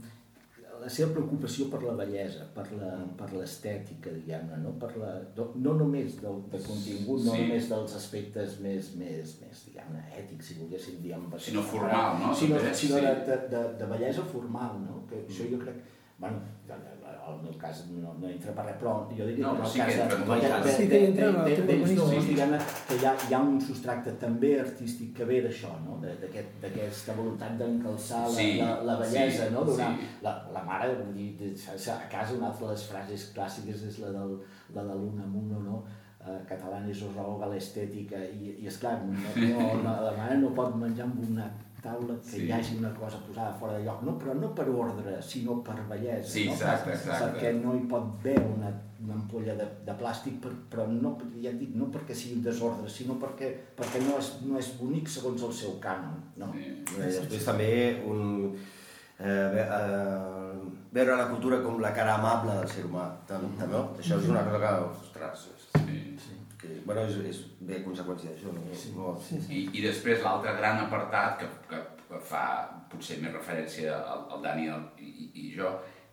la 0.83 0.89
seva 0.91 1.13
preocupació 1.15 1.69
per 1.71 1.83
la 1.85 1.93
bellesa, 1.99 2.47
per 2.57 3.29
l'estètica, 3.37 4.11
diguem-ne, 4.17 4.59
no? 4.65 4.73
Per 4.83 4.91
la, 4.99 5.13
no, 5.37 5.47
no 5.63 5.75
només 5.79 6.17
del, 6.23 6.41
del 6.51 6.65
contingut, 6.67 7.23
no 7.23 7.37
Sí. 7.37 7.45
només 7.45 7.69
dels 7.71 7.95
aspectes 8.01 8.59
més, 8.65 8.93
més, 8.99 9.37
més 9.45 9.65
diguem-ne, 9.69 10.03
ètics, 10.19 10.49
si 10.51 10.59
volguéssim 10.59 10.99
dir 11.05 11.15
amb 11.19 11.37
Sinó 11.39 11.63
formal, 11.63 12.19
no? 12.25 12.35
Sinó, 12.35 12.59
sinó 12.75 12.99
sí. 12.99 13.07
de, 13.07 13.15
de, 13.29 13.39
de, 13.55 13.63
de 13.79 13.91
bellesa 13.95 14.27
formal, 14.33 14.81
no? 14.87 15.05
Que 15.11 15.23
això 15.27 15.47
jo 15.53 15.63
crec... 15.63 15.83
Bueno, 16.23 16.43
al 17.27 17.37
meu 17.43 17.53
cas 17.59 17.85
no, 17.91 18.13
no 18.19 18.27
entra 18.29 18.53
per 18.57 18.65
res, 18.67 18.77
però 18.81 18.93
jo 19.17 19.27
diria 19.29 19.47
No, 19.47 19.53
que 19.57 19.63
el 19.63 19.69
sí 19.73 19.79
cas 19.79 19.89
que 19.89 20.01
entra 20.03 20.17
en 20.19 20.25
de, 20.27 20.35
de, 20.43 20.63
de, 20.65 20.73
Sí 20.77 20.87
de, 20.87 20.89
que 20.99 21.07
entra 21.09 21.27
en 21.29 21.37
el 21.37 21.45
de, 21.45 21.57
d'ells 21.69 21.91
urbanístic. 21.93 21.99
dos, 22.17 22.27
diguem-ne, 22.29 22.59
que 22.89 22.97
hi 22.99 23.07
ha, 23.07 23.13
hi 23.29 23.35
ha 23.35 23.41
un 23.47 23.61
substracte 23.61 24.13
també 24.25 24.51
artístic 24.61 25.13
que 25.17 25.25
ve 25.31 25.39
d'això, 25.47 25.71
no? 25.87 25.99
De- 26.03 26.17
d'aquest- 26.23 26.57
d'aquesta 26.65 27.15
voluntat 27.21 27.57
d'encalçar 27.61 28.23
la, 28.27 28.35
Sí, 28.37 28.49
la, 28.59 28.71
la 28.91 28.97
bellesa, 29.01 29.47
sí, 29.49 29.55
no? 29.55 29.65
Donar, 29.71 29.91
sí. 30.01 30.09
la, 30.27 30.35
la 30.53 30.63
mare, 30.65 30.95
vull 30.99 31.15
dir, 31.15 31.31
de- 31.39 31.55
a 31.71 31.97
a 31.97 32.09
casa 32.09 32.35
una 32.35 32.49
altra 32.51 32.67
de 32.67 32.73
les 32.73 32.87
frases 32.91 33.33
clàssiques 33.37 33.85
és 33.89 33.99
la, 34.03 34.11
del, 34.19 34.39
la 34.75 34.83
de 34.91 34.95
l'Unamuno, 34.95 35.61
no? 35.71 35.83
Uh, 36.23 36.37
català 36.47 36.77
és 36.89 37.01
roga 37.17 37.49
l'estètica 37.51 38.17
i, 38.31 38.53
i 38.63 38.67
esclar, 38.71 39.01
no, 39.03 39.13
no, 39.35 39.63
no, 39.83 39.95
la 40.07 40.13
mare 40.17 40.37
no 40.39 40.51
pot 40.55 40.77
menjar 40.79 41.07
amb 41.09 41.19
una 41.31 41.49
taula 41.83 42.15
que 42.21 42.29
Sí. 42.31 42.45
hi 42.47 42.53
hagi 42.53 42.77
una 42.79 42.93
cosa 42.95 43.19
posada 43.27 43.53
fora 43.59 43.75
de 43.79 43.85
lloc, 43.85 44.03
no, 44.07 44.17
però 44.19 44.35
no 44.39 44.55
per 44.55 44.69
ordre, 44.69 45.21
sinó 45.23 45.63
per 45.63 45.77
bellesa. 45.89 46.29
Sí, 46.31 46.47
no? 46.47 46.53
exacte, 46.55 46.93
exacte. 46.93 47.25
Perquè 47.41 47.53
no 47.63 47.75
hi 47.75 47.85
pot 47.91 48.05
haver 48.21 48.39
una, 48.41 48.71
una 49.03 49.15
ampolla 49.15 49.55
de, 49.59 49.67
de 49.87 49.93
plàstic, 49.99 50.39
per, 50.41 50.53
però 50.71 50.87
no, 50.87 51.17
ja 51.43 51.51
et 51.51 51.59
dic, 51.59 51.75
no 51.75 51.91
perquè 51.91 52.15
sigui 52.15 52.37
un 52.39 52.45
desordre, 52.47 52.89
sinó 52.89 53.19
perquè, 53.19 53.51
perquè 53.77 54.05
no, 54.07 54.19
és, 54.19 54.31
no 54.47 54.59
és 54.59 54.71
bonic 54.79 55.09
segons 55.09 55.43
el 55.43 55.53
seu 55.53 55.79
cànon. 55.83 56.21
No? 56.37 56.53
Sí. 56.55 56.71
I 56.99 57.03
després 57.09 57.45
també 57.45 57.71
un, 58.07 58.55
eh, 59.19 59.27
eh, 59.27 60.53
veure 60.93 61.17
la 61.17 61.29
cultura 61.29 61.63
com 61.63 61.81
la 61.81 61.93
cara 61.93 62.15
amable 62.19 62.55
del 62.61 62.69
ser 62.69 62.85
humà. 62.87 63.09
També, 63.27 63.49
també, 63.59 63.77
això 63.99 64.19
és 64.21 64.29
una 64.29 64.45
cosa 64.45 64.59
que, 64.63 64.73
ostres, 64.91 65.49
és, 65.57 65.69
Sí. 65.83 66.12
Que, 66.63 66.77
bueno, 66.87 67.03
és, 67.11 67.19
és 67.29 67.41
bé 67.69 67.81
conseqüència 67.85 68.31
d'això, 68.31 68.53
no? 68.55 68.63
no? 68.97 69.15
I, 69.51 69.65
I 69.75 69.83
després 69.85 70.23
l'altre 70.23 70.55
gran 70.61 70.85
apartat 70.85 71.41
que, 71.43 71.49
que, 71.71 71.81
que 72.07 72.21
fa 72.29 72.45
potser 72.93 73.19
més 73.23 73.35
referència 73.35 73.99
al, 73.99 74.29
al 74.37 74.45
Dani 74.45 74.69
i, 75.03 75.31
i 75.43 75.49
jo 75.57 75.73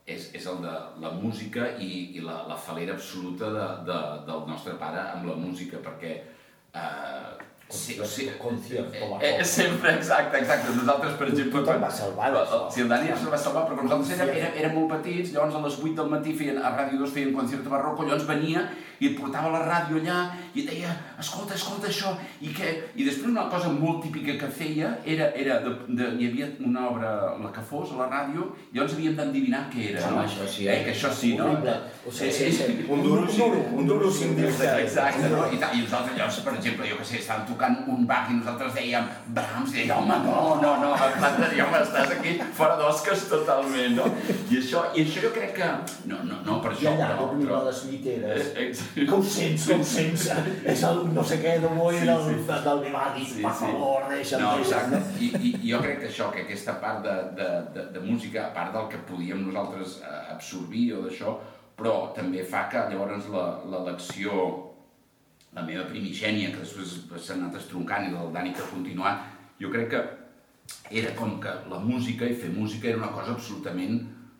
és, 0.09 0.31
és 0.33 0.47
el 0.49 0.63
de 0.65 0.73
la 1.03 1.13
música 1.21 1.69
i, 1.77 1.91
i 2.17 2.25
la, 2.25 2.41
la 2.49 2.57
falera 2.57 2.95
absoluta 2.97 3.51
de, 3.53 3.67
de, 3.91 3.99
del 4.29 4.47
nostre 4.49 4.73
pare 4.81 5.03
amb 5.13 5.29
la 5.29 5.37
música, 5.37 5.81
perquè 5.85 6.15
eh, 6.17 7.48
sí, 7.69 7.99
sí, 8.03 8.29
Concierto, 8.37 9.19
eh, 9.21 9.37
eh, 9.39 9.45
sempre, 9.45 9.93
exacte, 9.95 10.37
exacte. 10.39 10.75
Nosaltres, 10.75 11.13
per 11.13 11.27
exemple... 11.29 11.61
Tothom 11.61 11.81
va 11.83 11.91
salvar 11.93 12.31
d'això. 12.33 12.59
Sí, 12.73 12.81
el 12.81 12.89
Dani 12.89 13.11
se'l 13.13 13.31
va 13.33 13.41
salvar, 13.45 13.65
però 13.69 13.83
nosaltres 13.83 14.15
érem, 14.17 14.33
érem, 14.41 14.59
érem 14.63 14.77
molt 14.79 14.93
petits, 14.95 15.33
llavors 15.35 15.57
a 15.59 15.63
les 15.67 15.77
8 15.77 15.95
del 16.01 16.13
matí 16.13 16.33
feien, 16.39 16.57
a 16.57 16.73
Ràdio 16.73 17.01
2 17.03 17.13
feien 17.13 17.35
concierto 17.35 17.73
barroco, 17.73 18.07
llavors 18.07 18.25
venia 18.29 18.65
i 18.99 19.07
et 19.07 19.15
portava 19.15 19.51
la 19.53 19.61
ràdio 19.63 19.99
allà 20.01 20.17
i 20.53 20.63
et 20.63 20.69
deia, 20.69 20.91
escolta, 21.21 21.55
escolta 21.55 21.87
això, 21.87 22.11
i 22.43 22.51
què? 22.55 22.71
I 22.99 23.05
després 23.07 23.31
una 23.31 23.45
cosa 23.51 23.71
molt 23.71 24.01
típica 24.03 24.35
que 24.41 24.49
feia 24.51 24.91
era, 25.07 25.29
era 25.39 25.59
de, 25.63 25.71
de, 25.87 26.09
hi 26.19 26.27
havia 26.27 26.49
una 26.67 26.85
obra, 26.89 27.13
la 27.39 27.51
que 27.55 27.63
fos, 27.69 27.93
a 27.95 28.01
la 28.01 28.09
ràdio, 28.11 28.49
i 28.69 28.77
llavors 28.77 28.97
havíem 28.97 29.15
d'endevinar 29.19 29.61
què 29.71 29.85
era, 29.93 30.03
no? 30.11 30.23
això 30.25 30.47
sí, 30.47 30.67
eh? 30.67 30.75
eh? 30.75 30.83
Que 30.87 30.95
això 30.95 31.13
sí, 31.15 31.31
no? 31.39 31.47
O 32.03 32.11
sigui, 32.11 32.33
sí, 32.35 32.51
sí. 32.57 32.75
Un 32.89 33.03
duro, 33.05 33.23
sí, 33.31 33.45
un 33.45 33.87
duro 33.87 34.11
sin 34.11 34.35
directe. 34.35 34.67
Exacte, 34.83 35.31
no? 35.31 35.45
I, 35.47 35.61
tal, 35.61 35.77
I 35.77 35.85
nosaltres 35.85 36.19
llavors, 36.19 36.41
per 36.49 36.55
exemple, 36.57 36.91
jo 36.91 36.99
que 36.99 37.07
sé, 37.07 37.21
estàvem 37.23 37.47
tocant 37.59 37.83
un 37.91 38.05
Bach 38.07 38.29
i 38.31 38.37
nosaltres 38.37 38.73
dèiem 38.73 39.07
Brahms, 39.35 39.73
i 39.73 39.81
deia, 39.83 39.97
home, 39.99 40.15
no, 40.23 40.55
no, 40.61 40.71
no, 40.79 40.93
nosaltres 40.93 41.51
dèiem, 41.51 41.73
estàs 41.81 42.13
aquí 42.15 42.35
fora 42.55 42.77
d'osques 42.79 43.25
totalment, 43.29 43.97
no? 43.97 44.05
I 44.49 44.59
això, 44.61 44.85
I 44.95 45.03
això 45.03 45.23
jo 45.25 45.31
crec 45.35 45.51
que, 45.57 45.67
no, 46.09 46.21
no, 46.23 46.39
no 46.45 46.59
per 46.63 46.71
I 46.71 46.77
això, 46.77 46.93
allà, 46.93 47.09
però... 47.11 47.25
dormint 47.27 47.49
però... 47.49 47.59
les 47.67 47.81
lliteres. 47.89 48.47
Eh, 48.55 48.67
ex- 48.69 48.85
Que 48.95 49.09
ho 49.11 49.21
sents, 49.23 49.67
que 49.67 49.75
ho 49.79 49.83
sents. 49.83 50.29
És 50.65 50.83
el 50.87 51.03
no 51.13 51.23
sé 51.23 51.39
què 51.43 51.57
Boi 51.69 51.99
Sí, 51.99 52.05
del, 52.07 52.23
sí. 52.25 52.47
del 52.65 52.79
Vivaldi. 52.85 53.25
Sí, 53.27 53.43
per 53.43 53.53
sí. 53.53 53.65
favor, 53.67 54.07
deixa'm. 54.09 54.41
No, 54.41 54.55
exacte. 54.63 55.01
I, 55.19 55.29
I 55.49 55.71
jo 55.73 55.81
crec 55.83 55.99
que 56.01 56.09
això, 56.09 56.29
que 56.33 56.45
aquesta 56.47 56.77
part 56.81 57.03
de, 57.05 57.15
de, 57.37 57.49
de, 57.75 57.85
de 57.95 57.99
música, 58.05 58.47
a 58.47 58.53
part 58.55 58.73
del 58.75 58.87
que 58.91 59.03
podíem 59.09 59.43
nosaltres 59.49 59.99
eh, 60.01 60.15
absorbir 60.33 60.93
o 60.97 61.03
d'això, 61.05 61.35
però 61.79 62.09
també 62.15 62.43
fa 62.47 62.65
que 62.71 62.87
llavors 62.91 63.27
la- 63.33 63.59
l'elecció, 63.71 64.39
la 65.55 65.65
meva 65.65 65.87
primigènia, 65.89 66.51
que 66.53 66.61
després 66.61 66.95
s'ha 67.17 67.35
anat 67.35 67.57
estroncant 67.59 68.07
i 68.07 68.13
del 68.13 68.33
Dani 68.33 68.53
que 68.53 68.63
ha 68.63 68.71
continuat, 68.71 69.25
jo 69.61 69.71
crec 69.73 69.89
que 69.93 70.01
era 71.01 71.15
com 71.17 71.39
que 71.41 71.53
la 71.71 71.79
música 71.81 72.27
i 72.29 72.37
fer 72.37 72.51
música 72.53 72.89
era 72.89 73.01
una 73.01 73.13
cosa 73.15 73.33
absolutament 73.33 73.99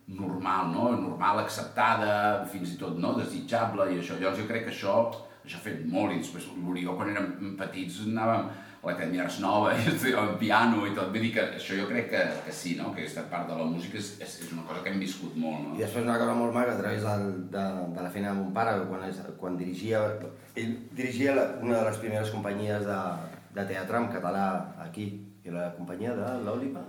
normal, 0.10 0.72
no? 0.74 0.92
Normal, 0.98 1.44
acceptada, 1.44 2.46
fins 2.52 2.74
i 2.74 2.78
tot 2.82 2.98
no? 3.02 3.14
desitjable 3.18 3.92
i 3.94 4.00
això. 4.02 4.18
Llavors 4.18 4.42
jo 4.42 4.48
crec 4.50 4.66
que 4.68 4.74
això, 4.74 4.96
això 5.44 5.60
ha 5.60 5.66
fet 5.66 5.86
molt 5.90 6.14
i 6.14 6.22
després 6.22 6.50
l'Orió 6.58 6.96
quan 6.98 7.14
érem 7.14 7.56
petits 7.60 8.02
anàvem 8.06 8.50
a 8.80 8.88
l'Acadèmia 8.88 9.26
Arts 9.26 9.40
Nova 9.44 9.74
estudiàvem 9.76 10.38
piano 10.40 10.86
i 10.88 10.94
tot. 10.96 11.12
Vull 11.14 11.26
dir 11.28 11.32
que 11.36 11.46
això 11.60 11.78
jo 11.80 11.88
crec 11.90 12.10
que, 12.14 12.24
que 12.46 12.56
sí, 12.56 12.76
no? 12.80 12.94
que 12.94 13.04
aquesta 13.04 13.26
part 13.32 13.50
de 13.50 13.58
la 13.60 13.68
música 13.68 14.00
és, 14.00 14.14
és, 14.24 14.36
és 14.46 14.54
una 14.56 14.66
cosa 14.68 14.84
que 14.84 14.94
hem 14.94 15.02
viscut 15.04 15.36
molt. 15.40 15.66
No? 15.66 15.78
I 15.78 15.84
després 15.84 16.08
una 16.08 16.20
cosa 16.22 16.36
molt 16.40 16.56
maca 16.56 16.76
a 16.76 16.80
través 16.80 17.04
del, 17.06 17.26
de, 17.56 17.66
de 17.96 18.06
la 18.06 18.14
feina 18.14 18.32
de 18.32 18.40
mon 18.40 18.54
pare, 18.56 18.78
quan, 18.90 19.08
és, 19.10 19.20
quan 19.42 19.58
dirigia, 19.60 20.06
ell 20.56 20.78
dirigia 20.96 21.36
la, 21.36 21.50
una 21.64 21.82
de 21.82 21.90
les 21.90 22.00
primeres 22.04 22.32
companyies 22.36 22.88
de, 22.88 23.02
de 23.58 23.68
teatre 23.74 24.00
en 24.00 24.12
català 24.14 24.46
aquí, 24.86 25.10
i 25.50 25.54
la 25.56 25.68
companyia 25.76 26.14
de 26.16 26.30
l'Òliva. 26.46 26.84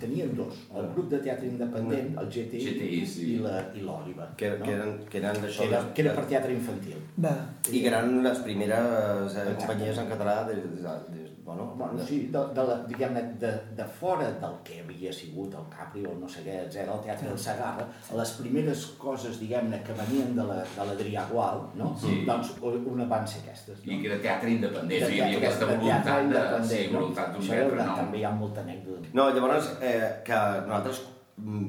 Tenien 0.00 0.34
dos, 0.36 0.54
el 0.74 0.88
grup 0.94 1.10
de 1.12 1.18
teatre 1.24 1.46
independent, 1.48 2.16
el 2.18 2.28
GTI, 2.32 2.62
GTI, 2.66 3.00
sí. 3.06 3.26
i 3.34 3.38
la- 3.44 3.62
i 3.74 3.80
l'Òliva. 3.84 4.28
que, 4.36 4.50
no? 4.58 4.64
que 4.64 4.72
eren, 4.72 4.98
que 5.10 5.18
eren 5.18 5.32
que, 5.36 5.46
d'això. 5.46 5.68
era, 5.68 5.82
de- 5.82 5.92
que 5.94 6.02
era 6.02 6.14
per 6.14 6.26
teatre 6.26 6.52
infantil. 6.52 6.96
Va. 7.22 7.36
I 7.70 7.80
que 7.82 7.88
eren 7.88 8.22
les 8.22 8.38
primeres 8.38 9.36
eh, 9.36 9.40
Exacte. 9.40 9.54
companyies 9.66 9.98
en 9.98 10.08
català 10.08 10.36
des, 10.48 10.56
des, 10.64 10.82
des, 10.82 11.30
bueno, 11.46 11.72
Bueno, 11.76 12.04
sí, 12.04 12.26
de, 12.32 12.40
de, 12.54 12.62
la, 12.66 12.76
diguem-ne, 12.88 13.20
de, 13.38 13.50
de 13.76 13.84
fora 13.84 14.26
del 14.42 14.54
que 14.64 14.80
havia 14.82 15.12
sigut 15.12 15.54
el 15.54 15.68
Capri 15.70 16.02
o 16.04 16.10
el 16.10 16.18
no 16.20 16.28
sé 16.28 16.40
què, 16.42 16.56
etc, 16.64 16.88
el 16.90 17.00
Teatre 17.04 17.28
del 17.28 17.38
Sagarra, 17.38 17.86
les 18.18 18.30
primeres 18.40 18.86
coses, 18.98 19.38
diguem-ne, 19.38 19.78
que 19.86 19.92
venien 19.94 20.34
de 20.34 20.42
la- 20.48 20.64
de 20.64 20.86
l'Adrià 20.88 21.22
Gual, 21.30 21.62
no? 21.76 21.92
Sí. 22.00 22.24
Doncs 22.26 22.50
una 22.62 23.04
van 23.04 23.26
ser 23.28 23.42
aquestes. 23.44 23.78
No? 23.86 23.92
I 23.92 24.00
que 24.02 24.08
era 24.10 24.18
teatre 24.20 24.50
independent, 24.50 24.88
De 24.90 25.00
no 25.00 25.08
hi 25.14 25.20
havia 25.20 25.38
teatre- 25.38 25.46
aquesta 25.46 25.66
de 25.66 25.78
teatre 25.78 26.12
voluntat 26.16 26.60
de, 26.60 26.66
sí, 26.68 26.88
voluntat 26.92 27.32
d'un 27.32 27.42
Era- 27.72 27.86
no. 27.90 27.96
També 27.96 28.18
hi 28.18 28.24
ha 28.24 28.30
molta 28.30 28.60
anècdota. 28.62 29.08
No, 29.14 29.28
llavors, 29.30 29.72
eh, 29.80 30.22
que 30.24 30.40
nosaltres 30.66 31.02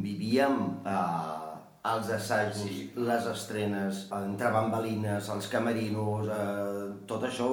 vivíem 0.04 0.58
eh, 0.86 1.44
els 1.88 2.10
assajos, 2.12 2.58
Sí. 2.66 2.92
les 2.98 3.25
estrenes, 3.32 4.08
entre 4.12 4.50
bambalines, 4.51 5.30
els 5.30 5.48
camerinos, 5.48 6.27
eh, 6.27 6.89
tot 7.08 7.24
això 7.24 7.48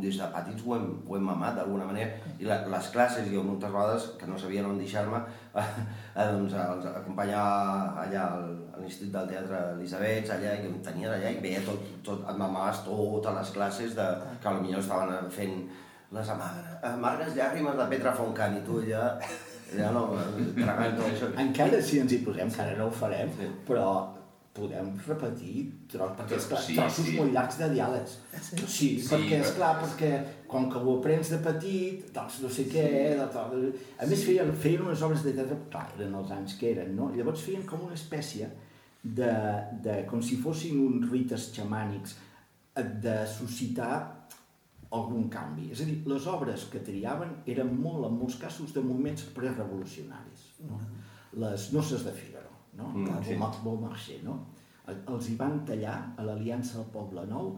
des 0.00 0.16
de 0.16 0.28
petits 0.32 0.62
ho 0.66 0.74
hem, 0.76 0.86
ho 1.06 1.16
hem 1.16 1.22
mamat 1.28 1.56
d'alguna 1.56 1.84
manera. 1.84 2.10
I 2.40 2.44
la, 2.48 2.62
les 2.66 2.88
classes, 2.94 3.28
jo 3.30 3.42
moltes 3.44 3.70
vegades, 3.70 4.06
que 4.18 4.26
no 4.26 4.38
sabien 4.38 4.64
on 4.64 4.78
deixar-me, 4.78 5.20
eh, 5.60 6.30
doncs 6.32 6.54
els 6.54 6.86
acompanyava 6.94 8.00
allà 8.06 8.24
al, 8.38 8.48
a 8.74 8.80
l'Institut 8.80 9.12
del 9.12 9.28
Teatre 9.28 9.60
Elisabets, 9.76 10.30
allà, 10.30 10.54
i 10.62 10.66
em 10.66 10.80
tenien 10.82 11.12
allà 11.12 11.30
i 11.30 11.40
veia 11.44 11.60
tot, 11.66 11.84
tot 12.02 12.24
et 12.30 12.36
mamaves 12.40 12.84
totes 12.88 13.34
les 13.36 13.50
classes 13.58 13.94
de, 13.94 14.08
que 14.40 14.48
potser 14.48 14.78
estaven 14.80 15.30
fent 15.30 15.68
les 16.14 16.28
amargues, 16.34 16.74
amargues 16.90 17.34
llàgrimes 17.36 17.76
de 17.80 17.86
Petra 17.94 18.12
Foncant 18.16 18.58
i 18.58 18.64
tu 18.66 18.80
allà, 18.82 19.06
allà 19.74 19.90
no, 19.96 20.04
tragant 20.58 20.98
tot 20.98 21.08
això. 21.10 21.30
Encara 21.42 21.80
si 21.82 21.98
ens 22.02 22.12
hi 22.14 22.20
posem, 22.26 22.50
que 22.54 22.62
ara 22.62 22.76
no 22.78 22.86
ho 22.90 22.94
farem, 22.94 23.32
Sí. 23.38 23.48
però 23.66 23.88
podem 24.54 24.92
repetir 25.08 25.64
tros, 25.90 26.12
perquè 26.14 26.36
és 26.38 26.44
clar, 26.46 26.60
Sí, 26.62 26.74
trossos 26.78 27.06
sí. 27.08 27.16
molt 27.18 27.32
llargs 27.34 27.56
de 27.58 27.68
diàlegs. 27.72 28.12
Sí? 28.40 28.56
Sí, 28.56 28.66
Sí, 28.68 29.08
perquè, 29.10 29.40
és 29.42 29.50
clar, 29.56 29.72
perquè 29.82 30.10
com 30.46 30.68
que 30.70 30.78
ho 30.78 30.92
aprens 31.00 31.30
de 31.32 31.38
petit, 31.42 32.04
doncs 32.14 32.36
no 32.44 32.48
sé 32.48 32.68
què, 32.70 32.84
de 33.18 33.26
tot. 33.34 33.56
A 33.98 34.06
més 34.06 34.22
feien, 34.24 34.52
feien 34.54 34.82
unes 34.86 35.02
obres 35.02 35.24
de 35.26 35.32
teatre, 35.34 35.56
clar, 35.72 35.88
eren 35.98 36.14
els 36.14 36.30
anys 36.30 36.54
que 36.60 36.70
eren, 36.70 36.94
no? 36.94 37.10
I 37.10 37.18
llavors 37.18 37.42
feien 37.42 37.66
com 37.66 37.82
una 37.88 37.94
espècie 37.98 38.46
de, 39.02 39.32
de 39.82 40.04
com 40.06 40.22
si 40.22 40.36
fossin 40.36 40.78
uns 40.86 41.10
rites 41.10 41.50
xamànics 41.56 42.14
eh, 42.76 42.84
de 43.02 43.16
suscitar 43.26 43.96
algun 44.94 45.28
canvi. 45.32 45.70
És 45.72 45.80
a 45.82 45.84
dir, 45.88 45.98
les 46.06 46.26
obres 46.30 46.64
que 46.72 46.78
triaven 46.86 47.30
eren 47.46 47.70
molt, 47.80 48.06
en 48.08 48.18
molts 48.20 48.36
casos, 48.40 48.72
de 48.74 48.80
moments 48.84 49.22
prerevolucionaris. 49.36 50.48
No? 50.68 50.80
Les 51.44 51.72
noces 51.72 52.04
de 52.04 52.12
Figaro, 52.12 52.50
no? 52.78 52.88
Mm, 52.94 53.04
Mm, 53.08 53.22
sí. 53.24 53.36
Beaumarchais, 53.64 54.22
no? 54.24 54.38
Els 55.08 55.28
hi 55.30 55.36
van 55.36 55.64
tallar 55.64 56.12
a 56.16 56.22
l'Aliança 56.22 56.76
del 56.78 56.90
Poble 56.92 57.22
Nou 57.26 57.54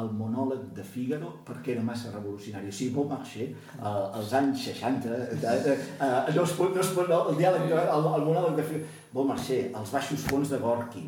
el 0.00 0.08
monòleg 0.14 0.68
de 0.72 0.82
Figaro 0.86 1.32
perquè 1.44 1.72
era 1.74 1.82
massa 1.82 2.10
revolucionari. 2.14 2.68
O 2.68 2.72
sigui, 2.72 2.94
Beaumarchais, 2.94 3.50
eh, 3.50 4.16
als 4.16 4.32
anys 4.32 4.62
60, 4.64 5.08
de, 5.10 5.36
de, 5.64 5.72
eh, 5.74 6.34
no 6.34 6.42
es 6.44 6.52
pot, 6.52 6.72
no 6.74 6.80
es 6.80 6.92
pot, 6.94 7.08
no, 7.10 7.28
el, 7.28 7.36
diàleg, 7.36 7.66
el, 7.70 8.06
el 8.14 8.24
monòleg 8.24 8.56
de 8.56 8.62
Figaro, 8.68 8.86
Beaumarchais, 9.12 9.74
els 9.74 9.90
baixos 9.92 10.24
fons 10.30 10.48
de 10.48 10.58
Gorky, 10.62 11.04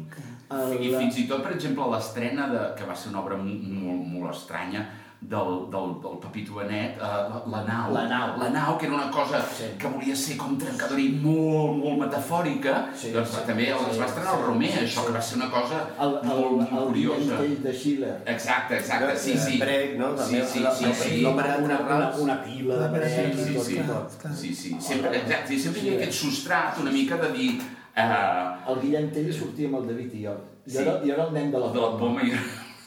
el, 0.51 0.75
I 0.83 0.91
fins 0.99 1.19
i 1.23 1.29
tot, 1.31 1.43
per 1.47 1.53
exemple, 1.55 1.87
l'estrena, 1.95 2.49
de, 2.53 2.65
que 2.77 2.85
va 2.85 2.95
ser 2.95 3.11
una 3.15 3.23
obra 3.23 3.37
mo- 3.39 3.62
molt, 3.87 4.05
molt 4.12 4.35
estranya, 4.35 4.83
del, 5.23 5.71
del, 5.71 5.93
del 6.02 6.17
Pepito 6.21 6.55
Benet, 6.59 6.97
uh, 6.99 7.00
la, 7.31 7.43
la 7.52 7.61
nau. 7.64 7.93
La 7.95 8.02
nau. 8.09 8.33
La 8.41 8.49
nau, 8.50 8.76
que 8.79 8.87
era 8.87 8.95
una 8.97 9.11
cosa 9.11 9.41
Sí. 9.57 9.64
que 9.79 9.87
volia 9.88 10.17
ser 10.17 10.37
com 10.37 10.57
trencadora 10.59 11.00
i 11.00 11.09
molt, 11.23 11.79
molt 11.79 11.99
metafòrica, 12.00 12.88
Sí, 12.95 13.12
doncs 13.14 13.31
sí, 13.31 13.43
també 13.47 13.67
sí, 13.67 13.71
es 13.93 13.99
va 14.00 14.07
estrenar 14.11 14.33
sí, 14.35 14.38
el 14.41 14.45
Romer, 14.47 14.71
sí, 14.73 14.79
això 14.85 15.00
sí. 15.00 15.07
que 15.07 15.12
va 15.12 15.23
ser 15.23 15.37
una 15.38 15.50
cosa 15.50 15.79
el, 16.00 16.09
el, 16.17 16.26
molt, 16.29 16.57
molt 16.59 16.73
el 16.73 16.87
curiosa. 16.88 17.38
Guillem 17.41 17.62
de 17.62 17.73
Schiller. 17.73 18.17
Exacte, 18.26 18.76
exacte, 18.79 19.17
sí, 19.19 19.38
sí. 19.38 19.59
Break, 19.59 19.97
no? 19.99 20.11
Sí, 20.19 20.23
També, 20.25 20.43
sí, 20.47 20.52
sí, 20.59 20.61
la- 20.61 20.75
sí. 20.75 21.21
la- 21.23 21.31
una, 21.31 21.79
una, 21.87 22.11
una, 22.19 22.43
pila 22.45 22.88
de 22.88 23.07
i 23.07 23.37
Sí, 23.45 23.55
tot 23.55 23.64
sí, 23.67 23.75
i 23.79 23.83
tot. 23.87 24.19
clar. 24.21 24.35
Sí, 24.35 24.55
sí, 24.55 24.76
sempre, 24.81 25.17
exacte, 25.17 25.59
sempre 25.59 25.81
hi 25.81 25.88
havia 25.88 26.00
aquest 26.02 26.19
substrat 26.25 26.79
una 26.83 26.91
mica 26.91 27.17
de 27.17 27.31
dir... 27.33 27.61
Uh, 27.95 28.71
El 28.73 28.79
Guillem 28.81 29.11
Tell 29.12 29.33
sortia 29.37 29.69
amb 29.69 29.76
el 29.83 29.87
David 29.88 30.14
i 30.14 30.23
jo. 30.25 30.33
Jo, 30.64 30.71
Sí. 30.73 30.79
era, 30.79 30.93
jo 31.05 31.12
era 31.12 31.25
el 31.26 31.33
nen 31.35 31.50
de 31.52 31.59
la 31.59 31.69
de 31.73 31.81
la 31.81 31.91
poma 31.99 32.23
i 32.23 32.31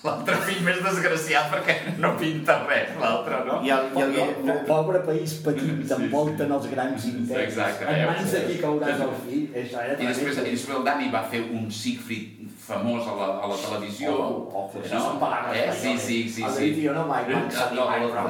l'altre 0.06 0.36
fill 0.48 0.62
més 0.66 0.80
desgraciat 0.86 1.50
perquè 1.54 1.76
no 2.04 2.14
pinta 2.20 2.60
res, 2.68 2.94
l'altre, 3.02 3.42
no? 3.48 3.60
I 3.66 3.74
el, 3.76 3.90
i 3.98 4.04
el, 4.06 4.14
Po- 4.16 4.46
po- 4.46 4.62
Pobre 4.76 5.00
país 5.08 5.34
petit, 5.46 5.84
t'envolten 5.90 6.52
els 6.52 6.70
grans 6.72 7.06
imperis. 7.12 7.52
Exacte, 7.52 7.86
En 7.90 8.08
mans 8.12 8.34
qui 8.48 8.58
cauràs 8.62 9.02
el 9.06 9.14
fill, 9.26 9.46
això 9.64 9.84
era 9.84 10.00
I 10.00 10.10
després, 10.12 10.38
i 10.46 10.52
després 10.56 10.78
el 10.80 10.84
Dani 10.88 11.12
va 11.14 11.24
fer 11.32 11.44
un 11.50 11.70
Siegfried 11.72 12.44
famós 12.66 13.06
a 13.06 13.14
la, 13.14 13.26
a 13.46 13.48
la 13.52 13.58
televisió. 13.62 14.10
Oh, 14.10 14.38
oh, 14.50 14.64
això 14.82 14.98
són 15.04 15.20
paraules 15.22 15.60
eh? 15.62 15.74
Sí, 15.82 15.92
sí, 16.02 16.16
sí. 16.34 16.46
El 16.48 16.56
sí. 16.56 16.70
Jo 16.82 16.94
no 16.98 17.04
mai 17.10 17.28
No, 17.30 17.42
mai, 17.86 18.00
no, 18.02 18.08
no, 18.10 18.24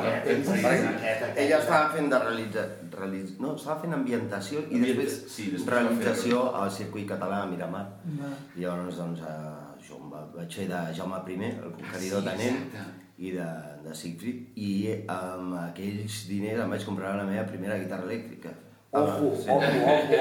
ella 1.36 1.60
estava 1.62 1.89
fent 1.94 2.10
de 2.12 2.20
realitza, 2.20 2.65
realitza, 2.98 3.36
no, 3.39 3.53
estava 3.55 3.79
fent 3.84 3.94
ambientació 3.96 4.65
i 4.70 4.82
després, 4.84 5.15
sí, 5.32 5.48
després 5.53 5.77
realització 5.79 6.41
al 6.62 6.72
circuit 6.72 7.08
català 7.13 7.44
a 7.44 7.48
Miramar. 7.51 7.86
Va. 8.20 8.34
I 8.58 8.65
llavors, 8.65 8.98
doncs, 9.00 9.24
eh, 9.24 9.64
jo 9.88 9.98
em 10.01 10.10
va- 10.12 10.25
vaig 10.36 10.54
fer 10.60 10.68
de 10.68 10.80
Jaume 10.98 11.18
I, 11.30 11.39
el 11.51 11.72
conqueridor 11.80 12.22
Sí, 12.22 12.27
de 12.30 12.36
nen, 12.38 12.56
exacte. 12.65 13.01
i 13.18 13.32
de, 13.32 13.48
de 13.86 13.94
Siegfried, 13.96 14.39
i 14.58 14.70
amb 15.08 15.56
aquells 15.62 16.27
diners 16.30 16.62
em 16.63 16.70
vaig 16.75 16.86
comprar 16.86 17.15
la 17.18 17.24
meva 17.30 17.46
primera 17.48 17.77
guitarra 17.77 18.04
elèctrica. 18.10 18.54
Ojo, 18.96 19.12
Ah, 19.12 19.18
ojo, 19.20 19.36
sí. 19.36 19.50
ojo, 19.50 19.68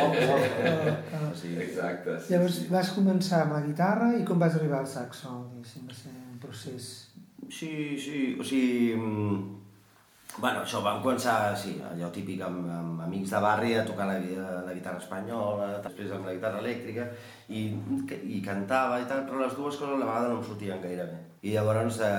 ojo, 0.05 0.35
ojo. 0.35 0.95
Ah, 1.15 1.33
Sí. 1.35 1.57
Exacte. 1.57 2.19
sí, 2.21 2.33
Llavors 2.33 2.55
sí. 2.59 2.67
vas 2.71 2.91
començar 2.97 3.43
amb 3.45 3.53
la 3.53 3.61
guitarra 3.67 4.09
i 4.19 4.25
com 4.25 4.39
vas 4.39 4.55
arribar 4.57 4.81
al 4.81 4.87
saxo? 4.91 5.35
Diguéssim, 5.53 5.87
va 5.87 5.95
ser 5.95 6.11
un 6.33 6.39
procés... 6.43 6.89
Sí, 7.51 7.99
sí, 7.99 8.37
o 8.41 8.43
sigui... 8.43 8.95
Bueno, 10.37 10.65
això 10.65 10.81
vam 10.83 10.97
començar, 10.99 11.55
sí, 11.55 11.77
allò 11.87 12.09
típic 12.11 12.41
amb, 12.43 12.65
amb 12.75 13.03
amics 13.05 13.31
de 13.31 13.41
barri 13.43 13.77
a 13.79 13.85
tocar 13.87 14.09
la, 14.09 14.17
la 14.67 14.73
guitarra 14.75 14.99
espanyola, 14.99 15.69
després 15.85 16.11
amb 16.11 16.27
la 16.27 16.35
guitarra 16.35 16.59
elèctrica, 16.59 17.05
i, 17.55 17.63
i 18.35 18.41
cantava 18.43 18.99
i 18.99 19.07
tal, 19.07 19.23
però 19.29 19.45
les 19.45 19.55
dues 19.55 19.79
coses 19.79 19.95
a 19.95 20.01
la 20.01 20.09
vegada 20.09 20.33
no 20.33 20.41
em 20.41 20.49
sortien 20.49 20.83
gaire 20.83 21.07
bé. 21.13 21.21
I 21.47 21.55
llavors, 21.55 22.01
eh, 22.03 22.11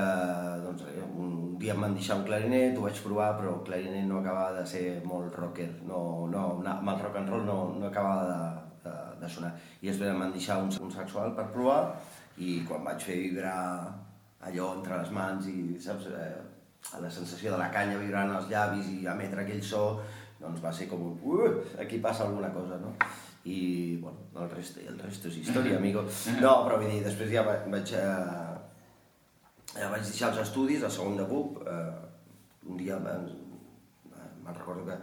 doncs, 0.63 0.85
eh, 0.93 1.03
un 1.11 1.59
dia 1.59 1.75
em 1.75 1.83
van 1.83 1.99
deixar 1.99 2.19
un 2.21 2.25
clarinet, 2.29 2.79
ho 2.79 2.87
vaig 2.87 3.03
provar, 3.03 3.29
però 3.41 3.57
el 3.57 3.67
clarinet 3.67 4.07
no 4.07 4.21
acabava 4.21 4.61
de 4.61 4.65
ser 4.71 4.85
molt 5.03 5.35
rocker, 5.35 5.69
no, 5.83 5.99
no, 6.31 6.47
no 6.63 6.73
amb 6.77 6.95
el 6.95 7.03
rock 7.03 7.19
and 7.19 7.35
roll 7.35 7.45
no, 7.51 7.59
no 7.81 7.91
acabava 7.91 8.25
de, 8.31 8.65
de, 8.87 8.97
de 9.25 9.35
sonar. 9.35 9.51
I 9.81 9.91
després 9.91 10.15
em 10.15 10.23
van 10.23 10.31
deixar 10.31 10.61
un, 10.63 10.71
un 10.87 10.99
sexual 11.01 11.35
per 11.35 11.49
provar, 11.51 11.81
i 12.39 12.61
quan 12.63 12.87
vaig 12.87 13.03
fer 13.11 13.19
vibrar 13.27 13.59
allò 14.47 14.75
entre 14.79 15.03
les 15.03 15.11
mans 15.11 15.51
i, 15.51 15.73
saps, 15.83 16.13
eh, 16.15 16.54
la 17.01 17.09
sensació 17.11 17.51
de 17.51 17.57
la 17.59 17.69
canya 17.73 17.97
vibrant 17.99 18.31
als 18.35 18.47
llavis 18.51 18.87
i 18.93 19.05
emetre 19.11 19.41
aquell 19.43 19.63
so, 19.63 20.01
doncs 20.39 20.61
va 20.63 20.71
ser 20.73 20.87
com. 20.91 21.01
Uh, 21.23 21.61
aquí 21.81 21.97
passa 22.03 22.23
alguna 22.27 22.51
cosa, 22.53 22.77
no? 22.81 22.93
I, 23.45 23.97
bueno, 24.01 24.17
el 24.41 24.49
resto, 24.49 24.79
el 24.81 24.97
resto 24.99 25.27
és 25.29 25.37
història, 25.43 25.77
amigo. 25.77 26.01
No, 26.41 26.53
però 26.65 26.79
vull 26.81 26.89
dir, 26.89 27.03
després 27.05 27.29
ja 27.33 27.43
va- 27.45 27.59
vaig... 27.69 27.91
Eh, 27.93 28.53
ja 29.75 29.89
vaig 29.91 30.05
deixar 30.07 30.31
els 30.31 30.39
estudis, 30.45 30.83
a 30.83 30.89
segon 30.89 31.17
de 31.19 31.25
BUP, 31.29 31.59
eh, 31.67 31.93
un 32.71 32.77
dia 32.79 32.97
me'n 32.97 33.27
recordo 34.55 34.85
que 34.87 34.95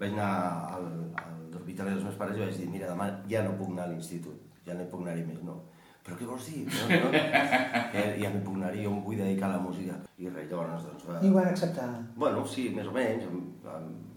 vaig 0.00 0.12
anar 0.14 0.76
al, 0.76 0.86
al 1.24 1.36
dormitori 1.52 1.90
dels 1.92 2.04
meus 2.06 2.16
pares 2.20 2.38
i 2.38 2.44
vaig 2.44 2.56
dir, 2.60 2.68
mira, 2.72 2.88
demà 2.92 3.08
ja 3.28 3.42
no 3.44 3.56
puc 3.58 3.72
anar 3.74 3.88
a 3.88 3.92
l'institut, 3.92 4.38
ja 4.66 4.76
no 4.76 4.84
hi 4.84 4.90
puc 4.92 5.02
anar-hi 5.04 5.24
més, 5.28 5.42
no. 5.44 5.58
Però 6.04 6.16
què 6.16 6.26
vols 6.28 6.46
dir? 6.48 6.62
No, 6.66 7.00
no, 7.04 7.10
ja, 7.94 8.04
ja 8.22 8.30
no 8.32 8.38
hi 8.40 8.44
puc 8.46 8.56
anar-hi, 8.56 8.84
jo 8.86 8.92
em 8.94 9.02
vull 9.04 9.18
dedicar 9.20 9.50
a 9.50 9.56
la 9.56 9.62
música. 9.64 9.98
I 10.18 10.28
res, 10.32 10.48
llavors, 10.50 10.86
doncs... 10.88 11.04
Va... 11.08 11.18
I 11.20 11.28
ho 11.28 11.36
van 11.36 11.50
acceptar. 11.52 11.88
Bueno, 12.16 12.44
sí, 12.48 12.70
més 12.76 12.88
o 12.88 12.94
menys. 12.96 13.28
Em- 13.30 13.48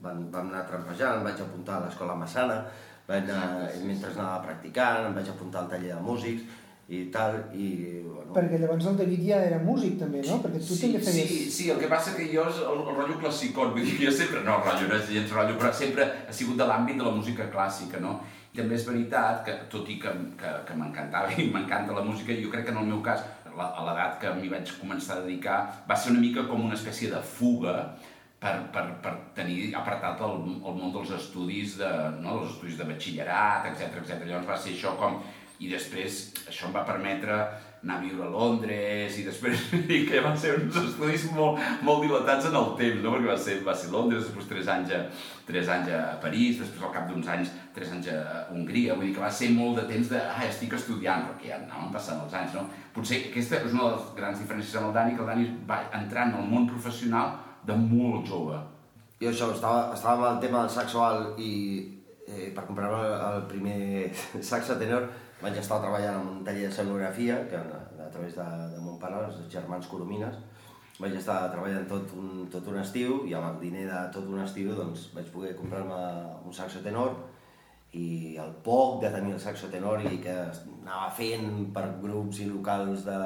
Vam, 0.03 0.17
vam 0.33 0.49
anar 0.51 0.65
trampejant, 0.67 1.21
em 1.21 1.23
vaig 1.23 1.39
apuntar 1.39 1.77
a 1.77 1.83
l'escola 1.85 2.15
Massana, 2.19 2.57
vaig 3.07 3.29
anar, 3.31 3.69
mentre 3.87 4.09
anava 4.11 4.41
practicant, 4.43 5.05
em 5.07 5.13
vaig 5.15 5.29
apuntar 5.31 5.61
al 5.61 5.69
taller 5.71 5.93
de 5.93 6.01
músics, 6.03 6.41
i 6.91 7.05
tal, 7.13 7.37
i 7.55 7.67
bueno... 8.03 8.33
Perquè 8.35 8.59
llavors 8.59 8.89
el 8.91 8.97
David 8.99 9.23
ja 9.29 9.37
era 9.47 9.61
músic 9.63 9.95
també, 10.01 10.19
no? 10.27 10.41
Perquè 10.43 10.59
tu 10.59 10.75
sí, 10.75 10.89
també 10.91 10.99
feies... 11.05 11.29
Sí, 11.31 11.37
sí, 11.55 11.69
el 11.71 11.79
que 11.79 11.87
passa 11.87 12.17
que 12.17 12.27
jo 12.33 12.43
és 12.51 12.59
el, 12.59 12.81
el 12.83 12.97
rotllo 12.97 13.15
classicot, 13.21 13.71
vull 13.77 13.87
dir 13.87 13.95
que 14.01 14.09
jo 14.09 14.13
sempre, 14.17 14.43
no, 14.43 14.57
el 14.59 14.67
rotllo 14.67 14.89
no 14.91 14.99
és 14.99 15.07
gens 15.15 15.31
rotllo, 15.37 15.55
però 15.61 15.71
sempre 15.79 16.09
ha 16.27 16.35
sigut 16.35 16.59
de 16.59 16.67
l'àmbit 16.67 16.99
de 16.99 17.07
la 17.07 17.15
música 17.15 17.47
clàssica, 17.55 18.03
no? 18.03 18.17
També 18.53 18.77
és 18.77 18.85
veritat 18.85 19.43
que, 19.47 19.53
tot 19.71 19.87
i 19.89 19.97
que, 20.01 20.11
que, 20.37 20.49
que 20.67 20.75
m'encantava 20.77 21.33
i 21.41 21.47
m'encanta 21.49 21.95
la 21.97 22.05
música, 22.05 22.35
jo 22.37 22.51
crec 22.53 22.67
que 22.67 22.75
en 22.75 22.81
el 22.83 22.89
meu 22.91 23.01
cas, 23.05 23.23
a 23.53 23.85
l'edat 23.85 24.19
que 24.21 24.33
m'hi 24.37 24.49
vaig 24.51 24.71
començar 24.79 25.17
a 25.17 25.23
dedicar, 25.25 25.59
va 25.89 25.97
ser 25.97 26.13
una 26.13 26.21
mica 26.21 26.45
com 26.49 26.65
una 26.65 26.77
espècie 26.77 27.09
de 27.09 27.21
fuga 27.35 27.75
per, 28.43 28.53
per, 28.75 28.83
per 29.03 29.13
tenir 29.37 29.71
apartat 29.79 30.21
el, 30.27 30.39
el 30.59 30.77
món 30.79 30.93
dels 30.93 31.13
estudis 31.17 31.77
de, 31.79 31.91
no, 32.19 32.39
dels 32.41 32.55
estudis 32.55 32.79
de 32.79 32.89
batxillerat, 32.89 33.69
etc 33.71 34.01
etc. 34.01 34.25
Llavors 34.27 34.49
va 34.49 34.59
ser 34.59 34.75
això 34.75 34.95
com 34.99 35.21
i 35.63 35.69
després 35.71 36.25
això 36.49 36.67
em 36.67 36.75
va 36.75 36.85
permetre 36.87 37.39
anar 37.83 37.97
a 37.97 38.01
viure 38.03 38.23
a 38.23 38.31
Londres 38.31 39.17
i 39.19 39.25
després 39.27 39.65
i 39.95 40.03
que 40.07 40.21
van 40.23 40.37
ser 40.39 40.53
uns 40.55 40.77
estudis 40.79 41.25
molt, 41.35 41.59
molt 41.83 42.05
dilatats 42.05 42.47
en 42.47 42.55
el 42.55 42.69
temps, 42.79 43.01
no? 43.03 43.11
perquè 43.11 43.31
va 43.31 43.39
ser, 43.45 43.57
va 43.65 43.75
ser 43.75 43.91
Londres, 43.91 44.23
després 44.23 44.47
tres 44.47 44.69
anys, 44.71 44.93
a, 44.95 45.01
tres 45.47 45.71
anys 45.73 45.91
a 45.91 46.01
París, 46.23 46.61
després 46.61 46.85
al 46.87 46.93
cap 46.95 47.09
d'uns 47.09 47.27
anys 47.33 47.51
tres 47.73 47.91
anys 47.91 48.07
a 48.13 48.19
Hongria, 48.53 48.95
vull 48.95 49.09
dir 49.09 49.15
que 49.15 49.23
va 49.23 49.31
ser 49.33 49.49
molt 49.53 49.79
de 49.81 49.87
temps 49.89 50.11
de, 50.13 50.19
ah, 50.21 50.43
estic 50.45 50.75
estudiant, 50.77 51.25
però 51.27 51.39
que 51.39 51.49
ja 51.49 51.57
anaven 51.57 51.89
passant 51.95 52.21
els 52.23 52.35
anys, 52.37 52.53
no? 52.55 52.67
Potser 52.93 53.19
aquesta 53.31 53.59
és 53.59 53.73
una 53.73 53.87
de 53.87 53.95
les 53.95 54.11
grans 54.19 54.43
diferències 54.43 54.77
amb 54.77 54.91
el 54.91 54.95
Dani, 54.99 55.15
que 55.17 55.25
el 55.25 55.31
Dani 55.31 55.49
va 55.69 55.79
entrar 55.99 56.27
en 56.29 56.37
el 56.39 56.47
món 56.51 56.69
professional 56.69 57.33
de 57.65 57.75
molt 57.79 58.29
jove. 58.29 58.61
Jo 59.19 59.31
això, 59.31 59.49
estava, 59.55 59.89
estava 59.95 60.15
amb 60.19 60.29
el 60.35 60.41
tema 60.45 60.61
del 60.61 60.71
saxo 60.75 61.01
alt 61.01 61.41
i 61.41 61.53
eh, 62.27 62.51
per 62.53 62.67
comprar-me 62.67 63.01
el 63.31 63.45
primer 63.49 64.11
saxo 64.51 64.77
tenor 64.77 65.09
vaig 65.43 65.59
estar 65.59 65.81
treballant 65.83 66.21
en 66.21 66.31
un 66.37 66.43
taller 66.47 66.69
de 66.69 66.73
scenografia, 66.73 67.41
que 67.51 67.59
a, 67.59 68.09
través 68.13 68.35
de, 68.37 68.47
de 68.73 68.81
mon 68.81 68.97
pare, 69.01 69.25
els 69.27 69.43
germans 69.51 69.89
Coromines, 69.91 70.39
vaig 70.99 71.15
estar 71.17 71.37
treballant 71.51 71.87
tot 71.89 72.11
un, 72.15 72.47
tot 72.53 72.67
un 72.71 72.79
estiu 72.79 73.23
i 73.27 73.33
amb 73.35 73.49
el 73.49 73.61
diner 73.65 73.87
de 73.89 74.01
tot 74.15 74.27
un 74.29 74.43
estiu 74.43 74.75
doncs, 74.77 75.09
vaig 75.15 75.29
poder 75.33 75.55
comprar-me 75.57 75.99
un 76.45 76.53
saxo 76.53 76.83
tenor 76.85 77.15
i 77.97 78.37
el 78.41 78.53
poc 78.65 79.01
de 79.01 79.09
tenir 79.13 79.33
el 79.35 79.41
saxo 79.41 79.69
tenor 79.73 80.05
i 80.09 80.19
que 80.21 80.35
anava 80.35 81.09
fent 81.17 81.49
per 81.73 81.87
grups 82.01 82.41
i 82.45 82.49
locals 82.49 83.03
de, 83.09 83.17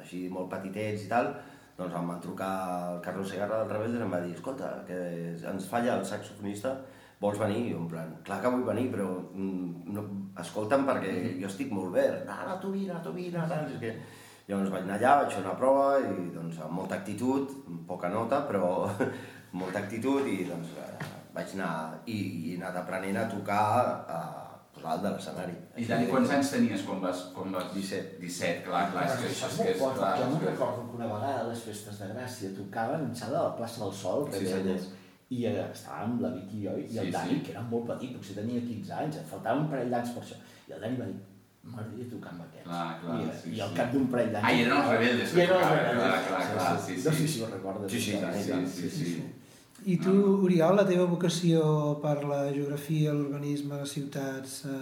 així 0.00 0.28
molt 0.32 0.50
petitets 0.52 1.04
i 1.06 1.10
tal, 1.10 1.32
doncs 1.78 1.98
em 1.98 2.08
van 2.12 2.22
trucar 2.22 2.54
el 2.92 3.02
Carlos 3.04 3.30
Segarra 3.30 3.60
del 3.60 3.74
Rebelde 3.74 4.00
i 4.00 4.06
em 4.06 4.16
va 4.16 4.22
dir, 4.24 4.34
escolta, 4.38 4.72
que 4.88 4.98
ens 5.52 5.68
falla 5.70 5.98
el 5.98 6.06
saxofonista, 6.06 6.74
vols 7.20 7.38
venir? 7.40 7.60
I 7.66 7.74
jo, 7.74 7.82
en 7.84 7.90
plan, 7.90 8.16
clar 8.26 8.40
que 8.42 8.52
vull 8.54 8.64
venir, 8.68 8.88
però 8.94 9.10
mm, 9.20 9.92
no, 9.94 10.06
escolta'm 10.40 10.86
perquè 10.88 11.12
jo 11.40 11.50
estic 11.50 11.72
molt 11.74 11.92
verd. 11.94 12.24
No, 12.28 12.56
tu 12.62 12.72
vine, 12.74 12.96
tu 13.04 13.14
vine, 13.16 13.46
saps? 13.46 13.76
És 13.76 13.84
que... 13.84 13.94
Llavors 14.50 14.72
vaig 14.72 14.82
anar 14.82 14.96
allà, 14.96 15.10
vaig 15.20 15.34
fer 15.36 15.42
una 15.44 15.52
prova 15.54 15.84
i 16.02 16.24
doncs 16.34 16.56
amb 16.64 16.74
molta 16.74 16.96
actitud, 16.96 17.52
amb 17.70 17.84
poca 17.86 18.08
nota, 18.10 18.40
però 18.48 18.88
molta 19.60 19.84
actitud 19.84 20.26
i 20.26 20.40
doncs 20.48 20.72
eh, 20.80 21.10
vaig 21.36 21.52
anar 21.54 21.74
i, 22.06 22.16
i 22.16 22.54
he 22.54 22.56
anat 22.58 22.80
aprenent 22.80 23.20
a 23.20 23.28
tocar 23.30 23.60
a, 23.78 24.16
a 24.16 24.22
l'alt 24.82 25.04
de 25.04 25.12
l'escenari. 25.12 25.54
I 25.78 25.86
Dani, 25.86 26.08
quants 26.10 26.32
anys 26.34 26.52
tenies 26.54 26.82
quan 26.88 27.02
vas... 27.04 27.26
Quan 27.36 27.54
vas... 27.54 27.68
17. 27.76 28.18
17, 28.22 28.64
clar, 28.66 28.86
clar, 28.94 29.04
és 29.06 29.20
que 29.20 29.30
això 29.30 29.50
és 29.52 29.58
que 29.60 29.68
és... 29.74 29.82
Clar. 29.98 30.12
Jo 30.18 30.28
me'n 30.30 30.42
que... 30.42 30.48
recordo 30.50 30.86
que 30.88 30.98
una 30.98 31.10
vegada 31.12 31.44
a 31.44 31.48
les 31.50 31.64
festes 31.68 32.00
de 32.00 32.08
Gràcia 32.14 32.52
tocaven 32.56 33.06
em 33.06 33.14
sembla 33.22 33.42
a 33.42 33.48
la 33.50 33.56
plaça 33.60 33.84
del 33.84 33.94
Sol, 34.00 34.26
Sí, 34.32 34.46
Rebelles, 34.46 34.88
i 35.30 35.44
eh, 35.46 35.56
estàvem 35.70 36.16
la 36.20 36.30
Vicky 36.34 36.58
i 36.58 36.62
jo, 36.66 36.76
i 36.78 36.98
el 36.98 37.06
Sí, 37.06 37.10
Dani, 37.14 37.34
sí. 37.36 37.42
que 37.46 37.52
era 37.54 37.60
molt 37.62 37.86
petit, 37.90 38.14
potser 38.16 38.34
tenia 38.40 38.60
15 38.66 38.92
anys, 39.02 39.16
et 39.20 39.26
faltava 39.30 39.60
un 39.60 39.68
parell 39.70 39.90
d'anys 39.94 40.14
per 40.16 40.22
això. 40.24 40.38
I 40.68 40.72
el 40.76 40.80
Dani 40.84 40.96
va 41.00 41.06
dir, 41.10 41.18
m'agradaria 41.70 42.06
tocar 42.10 42.30
amb 42.34 42.42
aquests. 42.46 42.66
Clar, 42.70 42.86
clar, 43.02 43.18
I, 43.20 43.36
sí, 43.42 43.50
I 43.56 43.60
al 43.66 43.68
sí. 43.70 43.76
cap 43.76 43.92
d'un 43.92 44.06
parell 44.14 44.32
d'anys... 44.34 44.46
Ah, 44.48 44.52
i 44.56 44.62
eren 44.64 44.76
els 44.80 44.88
rebeldes 44.94 45.34
I 45.36 45.42
eren 45.44 45.60
els 45.60 45.70
rebeldes. 45.76 46.00
clar, 46.00 46.24
clar, 46.30 46.48
clar, 46.56 46.80
sí, 46.86 46.96
No 47.04 47.12
sí. 47.12 47.20
sé 47.20 47.28
si 47.34 47.42
ho 47.44 47.50
recordes. 47.52 47.92
Sí, 47.92 48.00
sí, 48.00 48.16
sí? 48.16 48.64
Sí, 48.80 48.90
sí, 48.96 49.04
sí. 49.14 49.28
I 49.90 49.96
tu, 49.96 50.12
Oriol, 50.44 50.74
la 50.76 50.84
teva 50.88 51.06
vocació 51.08 51.60
per 52.02 52.16
la 52.28 52.40
geografia, 52.52 53.14
l'urbanisme, 53.16 53.78
les 53.80 53.94
ciutats, 53.96 54.64
eh, 54.66 54.80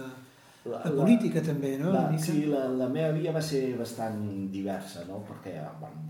La- 0.65 0.81
la 0.83 0.89
la- 0.89 0.95
política 1.03 1.41
també, 1.41 1.77
no? 1.79 1.93
La, 1.93 2.01
sí, 2.19 2.41
la, 2.51 2.65
la 2.67 2.89
meva 2.91 3.13
via 3.15 3.31
va 3.31 3.41
ser 3.41 3.77
bastant 3.79 4.17
diversa, 4.51 5.05
no? 5.07 5.21
perquè 5.29 5.53
bueno, 5.79 6.03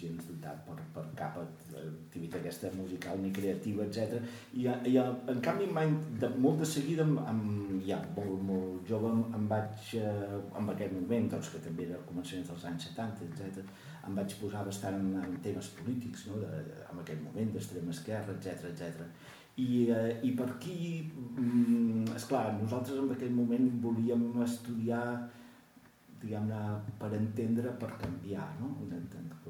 gens 0.00 0.26
dotat 0.28 0.62
per, 0.66 0.76
per 0.94 1.04
cap 1.18 1.38
activitat 1.40 2.40
aquesta 2.40 2.70
musical 2.76 3.20
ni 3.22 3.30
creativa, 3.34 3.84
etc. 3.86 4.20
I, 4.58 4.66
i 4.90 4.96
en 5.00 5.42
canvi, 5.44 5.68
mai, 5.70 5.92
de, 6.22 6.30
molt 6.40 6.62
de 6.62 6.68
seguida, 6.68 7.06
amb, 7.32 7.76
ja 7.86 8.00
molt, 8.16 8.36
molt 8.48 8.88
jove, 8.88 9.12
em, 9.36 9.48
vaig, 9.50 9.94
eh, 10.00 10.38
en 10.60 10.72
aquell 10.74 10.94
moment, 10.96 11.30
doncs, 11.34 11.52
que 11.54 11.62
també 11.66 11.86
era 11.88 11.98
al 11.98 12.06
començament 12.08 12.48
dels 12.50 12.68
anys 12.72 12.88
70, 12.90 13.30
etc., 13.30 13.64
em 14.08 14.16
vaig 14.16 14.36
posar 14.40 14.64
bastant 14.66 14.96
en, 14.96 15.10
en 15.20 15.36
temes 15.44 15.74
polítics, 15.76 16.26
no? 16.30 16.40
de, 16.40 16.62
de, 16.70 16.78
en 16.88 17.02
aquell 17.02 17.20
moment, 17.26 17.52
d'extrema 17.54 17.92
esquerra, 17.94 18.38
etc 18.38 18.70
etc. 18.72 19.04
I, 19.60 19.90
eh, 19.92 20.20
I 20.24 20.30
per 20.38 20.48
aquí, 20.54 20.78
mm, 21.36 22.16
esclar, 22.16 22.46
nosaltres 22.60 23.02
en 23.02 23.12
aquell 23.12 23.34
moment 23.36 23.68
volíem 23.82 24.24
estudiar 24.46 25.04
diguem-ne, 26.20 26.60
per 27.00 27.10
entendre, 27.16 27.72
per 27.80 27.94
canviar, 28.00 28.48
no? 28.60 28.74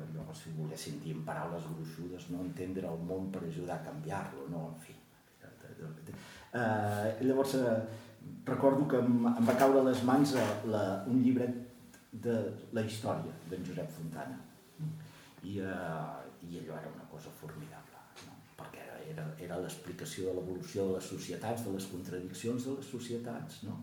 Allò, 0.00 0.26
si 0.34 0.52
volguéssim 0.56 1.00
dir 1.02 1.16
en 1.16 1.24
paraules 1.26 1.66
gruixudes, 1.72 2.28
no 2.30 2.44
entendre 2.46 2.88
el 2.88 3.02
món 3.08 3.30
per 3.34 3.42
ajudar 3.46 3.80
a 3.80 3.86
canviar-lo, 3.88 4.46
no? 4.52 4.68
En 4.74 4.80
fi. 4.84 4.96
Eh, 6.52 7.24
llavors, 7.24 7.54
eh, 7.54 7.76
recordo 8.44 8.86
que 8.88 8.98
em, 8.98 9.26
em 9.30 9.48
va 9.48 9.56
caure 9.58 9.80
a 9.80 9.86
les 9.86 10.02
mans 10.04 10.34
eh, 10.34 10.46
la, 10.72 10.82
un 11.10 11.20
llibret 11.24 11.54
de 12.26 12.36
la 12.76 12.82
història 12.86 13.34
d'en 13.50 13.64
Josep 13.66 13.90
Fontana. 13.98 14.38
I, 15.42 15.60
eh, 15.60 16.48
I 16.50 16.58
allò 16.62 16.76
era 16.80 16.90
una 16.90 17.06
cosa 17.10 17.30
formidable, 17.40 18.02
no? 18.26 18.36
perquè 18.58 18.86
era, 19.12 19.24
era 19.38 19.60
l'explicació 19.62 20.30
de 20.30 20.36
l'evolució 20.38 20.88
de 20.88 20.98
les 20.98 21.10
societats, 21.14 21.64
de 21.66 21.74
les 21.76 21.86
contradiccions 21.92 22.66
de 22.66 22.76
les 22.78 22.92
societats, 22.96 23.62
no? 23.68 23.78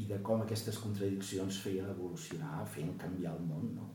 I 0.00 0.06
de 0.08 0.18
com 0.24 0.40
aquestes 0.42 0.78
contradiccions 0.80 1.58
feien 1.64 1.88
evolucionar, 1.92 2.62
feien 2.74 2.94
canviar 3.00 3.34
el 3.36 3.48
món. 3.48 3.72
No? 3.76 3.88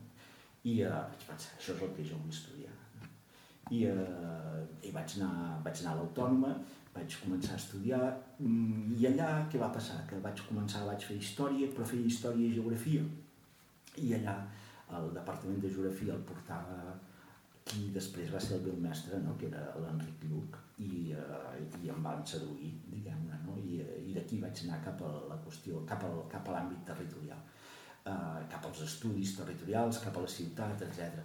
I 0.64 0.80
eh, 0.86 0.90
vaig 0.90 1.24
pensar, 1.26 1.56
això 1.58 1.74
és 1.74 1.82
el 1.86 1.94
que 1.96 2.06
jo 2.10 2.18
vull 2.20 2.34
estudiar. 2.34 2.74
No? 2.98 3.08
I, 3.74 3.84
eh, 3.90 4.60
i 4.88 4.92
vaig, 4.94 5.16
anar, 5.18 5.58
vaig 5.64 5.82
anar 5.82 5.96
a 5.96 5.98
l'Autònoma, 5.98 6.52
vaig 6.94 7.18
començar 7.24 7.56
a 7.56 7.62
estudiar, 7.62 8.04
mm, 8.38 8.94
i 8.98 9.08
allà 9.10 9.32
què 9.50 9.60
va 9.62 9.72
passar? 9.74 9.98
Que 10.10 10.22
vaig 10.22 10.44
començar, 10.46 10.86
vaig 10.86 11.08
fer 11.10 11.18
història, 11.18 11.70
però 11.74 11.86
feia 11.90 12.06
història 12.12 12.46
i 12.46 12.54
geografia. 12.54 13.02
I 13.98 14.14
allà 14.20 14.38
el 14.98 15.12
departament 15.14 15.60
de 15.62 15.70
geografia 15.74 16.14
el 16.14 16.24
portava 16.30 16.78
qui 17.68 17.90
després 17.92 18.30
va 18.32 18.40
ser 18.40 18.56
el 18.56 18.64
meu 18.70 18.78
mestre, 18.86 19.18
no? 19.24 19.34
que 19.40 19.50
era 19.50 19.66
l'Enric 19.82 20.22
Lluc, 20.30 20.56
i, 20.80 21.12
eh, 21.12 21.58
i 21.82 21.90
em 21.92 22.06
van 22.06 22.24
seduir, 22.26 22.70
i 22.96 23.02
d'aquí 24.28 24.40
vaig 24.42 24.64
anar 24.66 24.82
cap 24.84 25.00
a 25.02 25.10
la 25.28 25.38
qüestió, 25.44 25.84
cap, 25.88 26.04
al, 26.04 26.24
cap 26.28 26.48
a 26.48 26.56
l'àmbit 26.56 26.84
territorial, 26.84 27.40
eh, 28.04 28.40
cap 28.52 28.66
als 28.66 28.82
estudis 28.84 29.36
territorials, 29.36 30.02
cap 30.04 30.16
a 30.16 30.24
la 30.24 30.28
ciutat, 30.28 30.82
etc. 30.82 31.22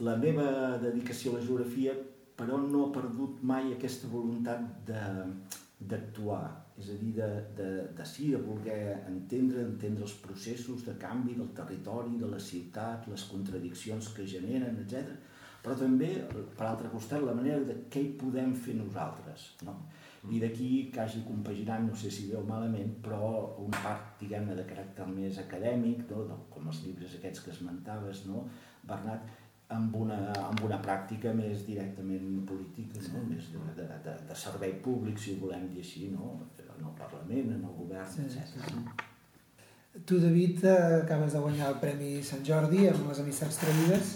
La 0.00 0.16
meva 0.16 0.78
dedicació 0.82 1.32
a 1.32 1.38
la 1.38 1.44
geografia, 1.46 1.94
però 2.36 2.58
no 2.58 2.86
ha 2.86 2.92
perdut 2.92 3.42
mai 3.42 3.72
aquesta 3.72 4.08
voluntat 4.08 4.90
d'actuar, 5.80 6.44
és 6.80 6.88
a 6.88 6.96
dir, 7.00 7.12
de, 7.14 7.28
de, 7.56 7.70
de 7.96 8.04
sí, 8.08 8.30
de 8.32 8.40
voler 8.40 9.04
entendre, 9.06 9.62
entendre 9.62 10.04
els 10.04 10.16
processos 10.24 10.86
de 10.86 10.96
canvi 10.98 11.36
del 11.36 11.52
territori, 11.56 12.16
de 12.18 12.28
la 12.28 12.40
ciutat, 12.40 13.08
les 13.12 13.26
contradiccions 13.30 14.14
que 14.16 14.26
generen, 14.26 14.80
etc 14.86 15.28
però 15.60 15.74
també, 15.76 16.08
per 16.56 16.66
altre 16.66 16.88
costat, 16.88 17.20
la 17.20 17.34
manera 17.36 17.60
de 17.68 17.74
què 17.92 18.00
hi 18.00 18.12
podem 18.20 18.54
fer 18.56 18.78
nosaltres. 18.78 19.50
No? 19.66 19.74
I 20.28 20.38
d'aquí 20.42 20.90
que 20.92 21.00
hagi 21.00 21.22
compaginat, 21.24 21.80
no 21.80 21.94
sé 21.96 22.10
si 22.12 22.26
o 22.36 22.42
malament, 22.44 22.90
però 23.00 23.56
un 23.62 23.70
part, 23.72 24.18
diguem-ne, 24.20 24.52
de 24.58 24.66
caràcter 24.68 25.06
més 25.08 25.38
acadèmic, 25.40 26.02
no? 26.10 26.36
com 26.52 26.68
els 26.68 26.82
llibres 26.84 27.14
aquests 27.16 27.40
que 27.46 27.54
esmentaves, 27.54 28.26
no? 28.28 28.42
Bernat, 28.84 29.24
amb 29.72 29.94
una, 29.96 30.18
amb 30.42 30.60
una 30.66 30.80
pràctica 30.82 31.32
més 31.32 31.64
directament 31.64 32.42
política, 32.46 33.00
no? 33.14 33.22
més 33.30 33.48
de, 33.54 33.62
de, 33.78 33.86
de, 34.04 34.16
de 34.28 34.36
servei 34.36 34.74
públic, 34.84 35.16
si 35.18 35.36
ho 35.36 35.40
volem 35.46 35.68
dir 35.72 35.80
així, 35.80 36.10
no? 36.12 36.34
en 36.58 36.84
el 36.84 36.94
Parlament, 36.98 37.54
en 37.56 37.64
el 37.64 37.76
govern, 37.78 38.10
Sí, 38.12 38.26
etc. 38.26 38.66
sí. 38.66 40.02
Tu, 40.06 40.18
David, 40.22 40.64
acabes 41.02 41.32
de 41.32 41.40
guanyar 41.42 41.72
el 41.72 41.78
Premi 41.82 42.10
Sant 42.22 42.44
Jordi 42.46 42.84
amb 42.88 43.08
les 43.08 43.20
amistats 43.24 43.56
traïdes, 43.62 44.12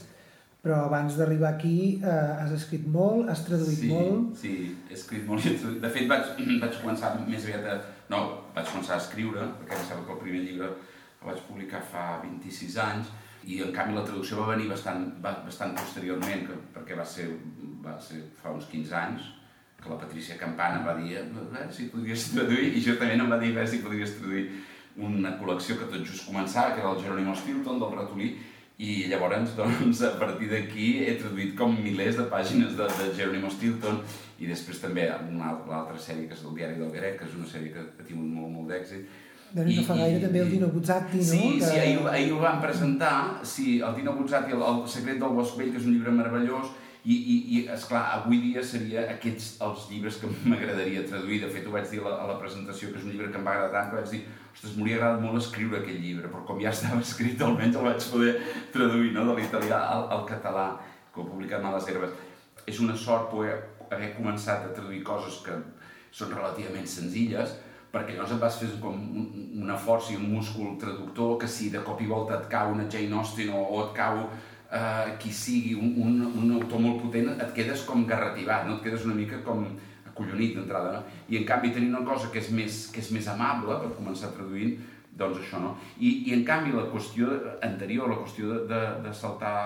però 0.65 0.87
abans 0.87 1.19
d'arribar 1.19 1.51
aquí 1.53 2.01
eh, 2.01 2.13
has 2.41 2.55
escrit 2.57 2.87
molt, 2.89 3.29
has 3.29 3.43
traduït 3.45 3.83
sí, 3.83 3.91
molt. 3.93 4.31
Sí, 4.41 4.55
he 4.89 4.97
escrit 4.97 5.27
molt. 5.29 5.45
De 5.83 5.91
fet, 5.93 6.09
vaig, 6.09 6.31
vaig 6.63 6.79
començar 6.81 7.13
més 7.21 7.45
aviat 7.45 7.69
a... 7.69 7.75
No, 8.09 8.21
vaig 8.55 8.71
començar 8.71 8.97
a 8.97 9.03
escriure, 9.03 9.45
perquè 9.61 9.77
em 9.77 9.85
sembla 9.91 10.07
que 10.09 10.17
el 10.17 10.23
primer 10.23 10.41
llibre 10.47 10.71
el 10.71 11.29
vaig 11.29 11.45
publicar 11.51 11.83
fa 11.93 12.07
26 12.23 12.79
anys, 12.87 13.13
i 13.45 13.61
en 13.61 13.75
canvi 13.77 13.99
la 13.99 14.07
traducció 14.09 14.41
va 14.41 14.55
venir 14.55 14.71
bastant, 14.73 15.05
bastant 15.21 15.77
posteriorment, 15.77 16.47
que, 16.49 16.57
perquè 16.79 16.97
va 16.97 17.05
ser, 17.05 17.29
va 17.85 17.99
ser 18.01 18.23
fa 18.41 18.55
uns 18.57 18.71
15 18.73 18.97
anys, 19.03 19.29
que 19.83 19.93
la 19.93 20.01
Patricia 20.01 20.39
Campana 20.41 20.81
va 20.87 20.97
dir 20.97 21.19
veure 21.29 21.69
si 21.77 21.91
podries 21.93 22.31
traduir, 22.33 22.73
i 22.73 22.81
justament 22.81 23.21
em 23.21 23.37
va 23.37 23.41
dir 23.43 23.53
veure 23.53 23.69
si 23.69 23.83
podries 23.85 24.17
traduir 24.17 24.47
una 24.97 25.37
col·lecció 25.37 25.77
que 25.77 25.93
tot 25.93 26.09
just 26.09 26.25
començava, 26.31 26.73
que 26.73 26.81
era 26.81 26.95
el 26.95 27.05
Jerónimo 27.05 27.37
Stilton, 27.37 27.81
del 27.83 27.97
ratolí, 27.99 28.33
i 28.83 29.05
llavors, 29.07 29.53
doncs, 29.55 30.01
a 30.03 30.17
partir 30.19 30.49
d'aquí 30.51 30.89
he 31.05 31.13
traduït 31.21 31.53
com 31.59 31.77
milers 31.79 32.17
de 32.19 32.25
pàgines 32.31 32.75
de, 32.75 32.89
de 32.99 33.11
Jerónimo 33.15 33.53
Stilton 33.53 34.01
i 34.43 34.49
després 34.51 34.81
també 34.83 35.07
una 35.31 35.53
altra 35.55 35.99
sèrie 36.01 36.27
que 36.27 36.35
és 36.35 36.43
el 36.43 36.57
Diari 36.57 36.81
del 36.81 36.91
Grec, 36.91 37.21
que 37.21 37.29
és 37.29 37.37
una 37.39 37.47
sèrie 37.47 37.71
que 37.71 37.85
ha 37.85 38.07
tingut 38.09 38.27
molt, 38.27 38.51
molt 38.51 38.73
d'èxit. 38.73 39.07
Doncs 39.55 39.77
no 39.79 39.85
fa 39.87 39.99
gaire 40.01 40.19
també 40.19 40.41
el 40.43 40.51
Dino 40.51 40.69
Buzzati, 40.75 41.21
no? 41.21 41.29
Sí, 41.29 41.43
que... 41.61 41.69
sí, 41.69 41.79
ahir, 41.79 42.01
ahir 42.11 42.33
ho 42.35 42.41
van 42.43 42.59
presentar, 42.65 43.15
sí, 43.47 43.79
el 43.79 43.95
Dino 43.95 44.17
Buzzati, 44.19 44.57
el, 44.57 44.65
el 44.67 44.81
secret 44.91 45.23
del 45.23 45.37
bosc 45.37 45.61
vell, 45.61 45.71
que 45.71 45.79
és 45.79 45.87
un 45.87 45.95
llibre 45.95 46.15
meravellós, 46.17 46.73
i, 47.05 47.15
i, 47.15 47.37
i 47.55 47.61
esclar, 47.71 48.03
avui 48.17 48.41
dia 48.43 48.65
seria 48.65 49.05
aquests 49.13 49.61
els 49.63 49.87
llibres 49.93 50.19
que 50.19 50.33
m'agradaria 50.51 51.05
traduir. 51.07 51.45
De 51.45 51.53
fet, 51.55 51.69
ho 51.69 51.77
vaig 51.77 51.87
dir 51.93 52.03
a 52.03 52.09
la, 52.09 52.17
a 52.25 52.33
la 52.33 52.41
presentació, 52.43 52.91
que 52.91 52.99
és 52.99 53.07
un 53.07 53.15
llibre 53.15 53.31
que 53.31 53.39
em 53.39 53.47
va 53.47 53.55
agradar 53.55 53.85
tant, 53.85 53.93
que 53.93 54.01
vaig 54.01 54.17
dir, 54.17 54.25
ostres, 54.55 54.77
m'hauria 54.77 54.97
agradat 55.01 55.23
molt 55.23 55.43
escriure 55.43 55.81
aquell 55.81 56.01
llibre, 56.01 56.31
però 56.31 56.45
com 56.49 56.63
ja 56.63 56.73
estava 56.73 57.03
escrit, 57.03 57.43
almenys 57.43 57.77
el 57.77 57.89
vaig 57.89 58.09
poder 58.13 58.33
traduir 58.73 59.13
no? 59.15 59.27
de 59.29 59.37
l'italià 59.41 59.83
al, 59.91 60.09
al 60.17 60.25
català, 60.31 60.71
que 61.13 61.21
ho 61.21 61.29
publicat 61.29 61.65
a 61.65 61.75
les 61.77 61.91
herbes. 61.91 62.17
És 62.71 62.81
una 62.81 62.97
sort 62.97 63.31
poder 63.35 63.59
haver 63.91 64.15
començat 64.17 64.65
a 64.65 64.73
traduir 64.73 65.03
coses 65.07 65.43
que 65.45 65.59
són 66.15 66.33
relativament 66.33 66.87
senzilles, 66.89 67.55
perquè 67.95 68.17
llavors 68.17 68.35
et 68.35 68.43
vas 68.43 68.57
fer 68.59 68.69
com 68.83 68.97
una 69.63 69.77
força 69.79 70.15
i 70.15 70.19
un 70.19 70.27
múscul 70.33 70.75
traductor 70.81 71.37
que 71.39 71.51
si 71.51 71.71
de 71.71 71.83
cop 71.87 72.01
i 72.03 72.09
volta 72.11 72.41
et 72.41 72.49
cau 72.51 72.73
una 72.75 72.89
Jane 72.91 73.15
Austen 73.15 73.53
o, 73.55 73.61
o 73.77 73.85
et 73.85 73.93
cau 73.95 74.25
eh, 74.25 75.15
qui 75.23 75.31
sigui 75.31 75.77
un, 75.79 75.93
un, 76.03 76.17
un 76.43 76.55
autor 76.59 76.83
molt 76.83 77.03
potent, 77.05 77.31
et 77.37 77.53
quedes 77.55 77.85
com 77.87 78.07
garrativat, 78.09 78.67
no? 78.67 78.79
et 78.79 78.89
quedes 78.89 79.07
una 79.07 79.15
mica 79.19 79.39
com 79.47 79.67
acollonit 80.15 80.57
d'entrada, 80.57 80.95
no? 80.95 81.23
I 81.29 81.43
en 81.43 81.47
canvi 81.49 81.75
tenint 81.75 81.95
una 81.95 82.07
cosa 82.07 82.31
que 82.33 82.41
és 82.41 82.51
més, 82.55 82.85
que 82.95 83.03
és 83.03 83.11
més 83.17 83.29
amable 83.31 83.79
per 83.83 83.95
començar 83.99 84.33
traduint, 84.37 84.77
doncs 85.15 85.41
això, 85.43 85.61
no? 85.63 85.75
I, 85.99 86.11
i 86.31 86.35
en 86.35 86.45
canvi 86.47 86.75
la 86.75 86.89
qüestió 86.91 87.31
anterior, 87.63 88.11
la 88.11 88.21
qüestió 88.23 88.51
de, 88.51 88.61
de, 88.71 88.83
de 89.05 89.15
saltar 89.15 89.57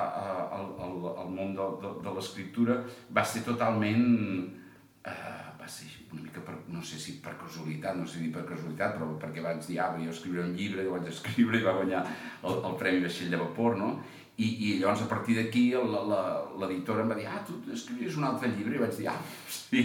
al, 0.56 0.72
al, 0.84 0.96
al 1.24 1.30
món 1.32 1.54
de, 1.56 1.68
de, 1.84 1.92
de 2.04 2.16
l'escriptura 2.16 2.80
va 3.12 3.24
ser 3.24 3.44
totalment... 3.48 4.08
Uh, 5.08 5.44
va 5.58 5.66
ser 5.70 5.88
una 6.12 6.22
mica 6.22 6.40
per, 6.40 6.54
no 6.72 6.80
sé 6.80 6.96
si 7.00 7.18
per 7.24 7.34
casualitat, 7.36 7.96
no 7.98 8.06
sé 8.08 8.22
si 8.22 8.30
per 8.32 8.44
casualitat, 8.48 8.94
però 8.96 9.08
perquè 9.20 9.42
vaig 9.44 9.60
dir, 9.66 9.76
ah, 9.84 9.90
jo 10.00 10.12
escriure 10.14 10.46
un 10.46 10.54
llibre, 10.56 10.84
jo 10.86 10.94
vaig 10.94 11.10
escriure 11.10 11.60
i 11.60 11.66
va 11.66 11.74
guanyar 11.76 12.00
el, 12.08 12.54
el 12.70 12.76
Premi 12.80 13.02
Vaixell 13.04 13.34
de 13.34 13.40
Vapor, 13.42 13.76
no? 13.76 13.90
I, 14.38 14.46
i 14.46 14.72
llavors 14.78 15.00
a 15.02 15.08
partir 15.10 15.34
d'aquí 15.34 15.64
l'editora 15.74 17.02
em 17.02 17.08
va 17.10 17.16
dir 17.18 17.26
ah, 17.26 17.40
tu 17.46 17.56
escriviries 17.74 18.18
un 18.20 18.26
altre 18.28 18.52
llibre 18.52 18.76
i 18.76 18.82
vaig 18.82 18.94
dir 18.94 19.08
ah, 19.10 19.16
sí, 19.50 19.82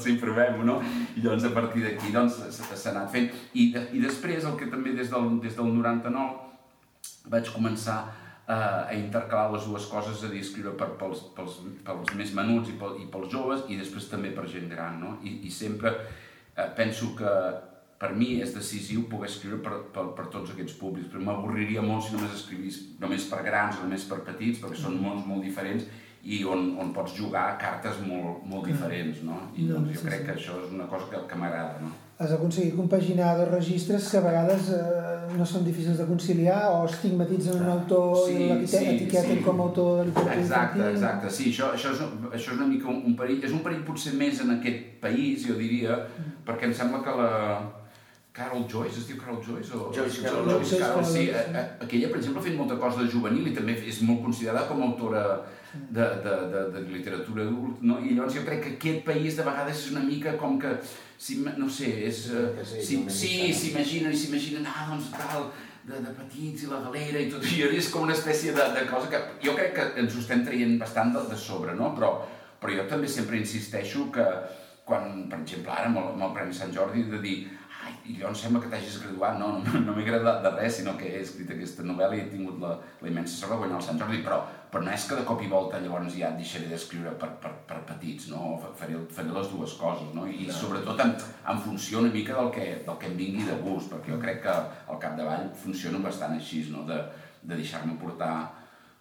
sí 0.00 0.14
provem-ho 0.22 0.64
no? 0.64 0.78
i 1.16 1.20
llavors 1.20 1.44
a 1.44 1.52
partir 1.56 1.84
d'aquí 1.84 2.14
doncs 2.14 2.38
s'ha 2.56 2.94
anat 2.94 3.12
fent 3.12 3.28
i, 3.52 3.68
de, 3.74 3.84
i 3.92 4.00
després 4.00 4.48
el 4.48 4.56
que 4.56 4.70
també 4.72 4.96
des 4.96 5.12
del, 5.12 5.36
des 5.44 5.58
del 5.58 5.68
99 5.76 7.28
vaig 7.30 7.52
començar 7.52 8.00
eh, 8.50 8.90
a 8.90 8.94
intercalar 8.94 9.52
les 9.52 9.66
dues 9.68 9.86
coses, 9.86 10.24
a 10.24 10.30
dir, 10.32 10.42
escriure 10.44 10.74
per, 10.78 10.90
pels, 11.00 11.22
pels, 11.36 11.60
pels 11.86 12.14
més 12.18 12.32
menuts 12.36 12.72
i, 12.72 12.76
pel, 12.80 12.96
i 13.02 13.06
pels 13.12 13.30
joves 13.32 13.66
i 13.68 13.78
després 13.80 14.08
també 14.10 14.32
per 14.36 14.46
gent 14.50 14.68
gran, 14.72 15.00
no? 15.02 15.16
I, 15.22 15.40
i 15.46 15.52
sempre 15.54 15.94
eh, 15.94 16.68
penso 16.76 17.12
que 17.18 17.34
per 18.00 18.14
mi 18.16 18.38
és 18.40 18.54
decisiu 18.56 19.04
poder 19.10 19.28
escriure 19.28 19.58
per, 19.64 19.78
per, 19.92 20.06
per 20.16 20.28
tots 20.32 20.54
aquests 20.54 20.78
públics, 20.80 21.10
però 21.12 21.20
m'avorriria 21.26 21.82
molt 21.84 22.06
si 22.06 22.14
només 22.14 22.32
escrivís 22.32 22.78
només 23.00 23.26
per 23.28 23.42
grans 23.44 23.76
o 23.76 23.84
només 23.84 24.06
per 24.08 24.22
petits, 24.24 24.62
perquè 24.62 24.80
són 24.80 24.96
mons 25.02 25.26
molt 25.28 25.44
diferents 25.44 25.84
i 26.24 26.42
on, 26.44 26.74
on 26.80 26.92
pots 26.96 27.14
jugar 27.16 27.58
cartes 27.60 28.00
molt, 28.04 28.40
molt 28.48 28.66
diferents, 28.68 29.20
no? 29.24 29.36
I 29.56 29.66
no, 29.68 29.78
doncs 29.78 29.94
jo 29.94 30.00
sí, 30.00 30.06
crec 30.08 30.22
sí. 30.22 30.26
que 30.28 30.36
això 30.36 30.56
és 30.64 30.72
una 30.76 30.88
cosa 30.88 31.08
que, 31.12 31.20
que 31.28 31.40
m'agrada, 31.40 31.80
no? 31.84 31.92
Has 32.20 32.32
aconseguit 32.36 32.74
compaginar 32.76 33.30
dos 33.38 33.48
registres 33.48 34.08
que 34.12 34.18
a 34.18 34.24
vegades 34.26 34.66
eh, 34.76 35.36
no 35.38 35.46
són 35.48 35.64
difícils 35.64 35.96
de 36.00 36.04
conciliar 36.08 36.58
o 36.74 36.82
estigmatitzen 36.88 37.56
un 37.62 37.70
autor 37.72 38.18
sí, 38.26 38.34
i 38.36 38.48
l'etiqueten 38.50 39.30
sí, 39.30 39.38
sí. 39.38 39.44
com 39.44 39.60
a 39.60 39.66
autor 39.68 39.90
de 40.00 40.06
literatura 40.10 40.38
exacte, 40.42 40.80
infantil. 40.80 40.98
Exacte, 40.98 41.34
sí, 41.36 41.50
això, 41.52 41.70
això, 41.76 41.94
és, 41.96 42.02
això 42.30 42.52
és 42.52 42.56
una 42.58 42.68
mica 42.68 42.88
un, 42.92 43.00
un 43.08 43.16
perill, 43.16 43.40
és 43.48 43.56
un 43.56 43.64
perill 43.64 43.84
potser 43.88 44.12
més 44.20 44.40
en 44.44 44.56
aquest 44.58 44.88
país, 45.04 45.46
jo 45.48 45.56
diria, 45.60 45.96
mm. 46.04 46.42
perquè 46.48 46.68
em 46.68 46.76
sembla 46.76 47.00
que 47.06 47.16
la, 47.22 47.30
Carol 48.32 48.66
Joyce, 48.70 49.00
es 49.00 49.06
diu 49.08 49.18
Carol 49.18 49.40
Joyce? 49.42 49.72
O... 49.74 49.90
Joyce 49.94 50.22
Carol 50.22 50.44
Joyce, 50.46 50.76
Joyce 50.76 50.82
Carol, 50.84 51.06
sí. 51.06 51.24
A, 51.34 51.40
a, 51.50 51.64
aquella, 51.86 52.10
per 52.12 52.20
exemple, 52.20 52.42
ha 52.42 52.46
fet 52.46 52.58
molta 52.58 52.76
cosa 52.78 53.02
de 53.02 53.10
juvenil 53.10 53.48
i 53.50 53.54
també 53.56 53.74
és 53.90 54.02
molt 54.06 54.22
considerada 54.26 54.68
com 54.68 54.82
a 54.82 54.86
autora 54.86 55.24
de, 55.72 56.04
de, 56.24 56.36
de, 56.52 56.62
de 56.74 56.84
literatura 56.92 57.46
adult, 57.46 57.82
no? 57.82 57.98
I 57.98 58.14
llavors 58.14 58.36
jo 58.38 58.44
crec 58.46 58.62
que 58.66 58.76
aquest 58.76 59.02
país 59.08 59.38
de 59.38 59.46
vegades 59.46 59.82
és 59.82 59.90
una 59.94 60.04
mica 60.06 60.36
com 60.38 60.60
que, 60.62 60.76
si, 61.18 61.40
no 61.42 61.68
sé, 61.70 61.90
és... 62.06 62.22
Sí, 62.70 62.86
si, 62.86 63.02
sí, 63.18 63.34
s'imaginen 63.64 64.14
i 64.14 64.22
s'imaginen, 64.22 64.70
ah, 64.70 64.86
doncs 64.92 65.10
tal, 65.16 65.50
de, 65.90 65.98
de 66.04 66.14
petits 66.14 66.66
i 66.66 66.70
la 66.70 66.82
galera 66.86 67.22
i 67.22 67.30
tot, 67.32 67.46
i 67.50 67.62
és 67.66 67.90
com 67.90 68.06
una 68.06 68.14
espècie 68.14 68.54
de, 68.54 68.66
de 68.76 68.86
cosa 68.90 69.10
que 69.10 69.20
jo 69.42 69.56
crec 69.58 69.74
que 69.74 69.86
ens 70.02 70.14
ho 70.14 70.22
estem 70.22 70.44
traient 70.46 70.76
bastant 70.80 71.14
de, 71.16 71.26
de 71.30 71.38
sobre, 71.38 71.74
no? 71.78 71.94
Però, 71.98 72.14
però 72.62 72.78
jo 72.78 72.86
també 72.90 73.10
sempre 73.10 73.40
insisteixo 73.40 74.10
que 74.14 74.26
quan, 74.86 75.26
per 75.30 75.40
exemple, 75.42 75.72
ara 75.72 75.88
amb 75.90 76.00
el, 76.00 76.12
amb 76.16 76.28
el 76.28 76.36
Premi 76.36 76.56
Sant 76.56 76.74
Jordi, 76.74 77.06
de 77.10 77.20
dir 77.22 77.36
ai, 77.84 77.92
i 78.12 78.14
jo 78.20 78.28
em 78.28 78.36
sembla 78.36 78.60
que 78.62 78.70
t'hagis 78.72 78.98
graduat, 79.02 79.38
no, 79.40 79.48
no, 79.64 79.80
no 79.84 79.94
m'he 79.96 80.04
graduat 80.06 80.42
de 80.44 80.52
res, 80.56 80.76
sinó 80.78 80.96
que 80.98 81.08
he 81.08 81.20
escrit 81.24 81.50
aquesta 81.54 81.84
novel·la 81.86 82.16
i 82.18 82.22
he 82.24 82.28
tingut 82.32 82.58
la, 82.62 82.74
la 83.00 83.08
immensa 83.08 83.36
sort 83.36 83.54
de 83.54 83.58
guanyar 83.62 83.78
el 83.78 83.86
Sant 83.86 84.00
Jordi, 84.02 84.20
però, 84.26 84.38
però 84.72 84.84
no 84.84 84.92
és 84.94 85.06
que 85.08 85.18
de 85.18 85.24
cop 85.28 85.42
i 85.44 85.50
volta 85.52 85.80
llavors 85.82 86.16
ja 86.18 86.32
deixaré 86.36 86.68
d'escriure 86.70 87.14
per, 87.22 87.30
per, 87.42 87.54
per 87.70 87.80
petits, 87.88 88.28
no? 88.32 88.54
Faré, 88.78 89.00
faré 89.16 89.34
les 89.36 89.50
dues 89.54 89.76
coses, 89.80 90.12
no? 90.16 90.28
I 90.28 90.48
sobretot 90.54 91.02
en, 91.06 91.16
en 91.54 91.64
funció 91.64 92.04
una 92.04 92.12
mica 92.14 92.36
del 92.38 92.52
que, 92.54 92.68
del 92.86 93.00
que 93.02 93.10
em 93.10 93.18
vingui 93.20 93.48
de 93.48 93.58
gust, 93.64 93.92
perquè 93.92 94.14
jo 94.14 94.22
crec 94.22 94.42
que 94.46 94.54
al 94.54 95.02
capdavall 95.02 95.50
funciona 95.64 96.02
bastant 96.04 96.36
així, 96.36 96.66
no? 96.74 96.86
De, 96.88 97.02
de 97.40 97.56
deixar-me 97.56 97.96
portar 98.00 98.34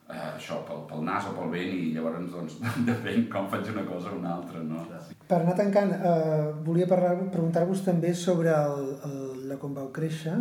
eh, 0.09 0.29
això 0.35 0.63
pel, 0.67 0.85
pel 0.89 1.03
nas 1.07 1.27
o 1.29 1.35
pel 1.37 1.51
vent 1.53 1.73
i 1.75 1.89
llavors 1.95 2.29
doncs, 2.31 2.59
depèn 2.89 3.27
com 3.33 3.49
faig 3.51 3.73
una 3.75 3.87
cosa 3.89 4.13
o 4.13 4.19
una 4.21 4.37
altra, 4.39 4.63
no? 4.63 4.85
Per 5.29 5.37
anar 5.43 5.53
tancant, 5.53 5.91
eh, 5.93 6.45
volia 6.65 6.87
preguntar-vos 6.89 7.83
també 7.85 8.15
sobre 8.17 8.49
el, 8.49 8.87
el, 9.05 9.19
la 9.51 9.59
com 9.61 9.75
vau 9.77 9.91
créixer. 9.93 10.33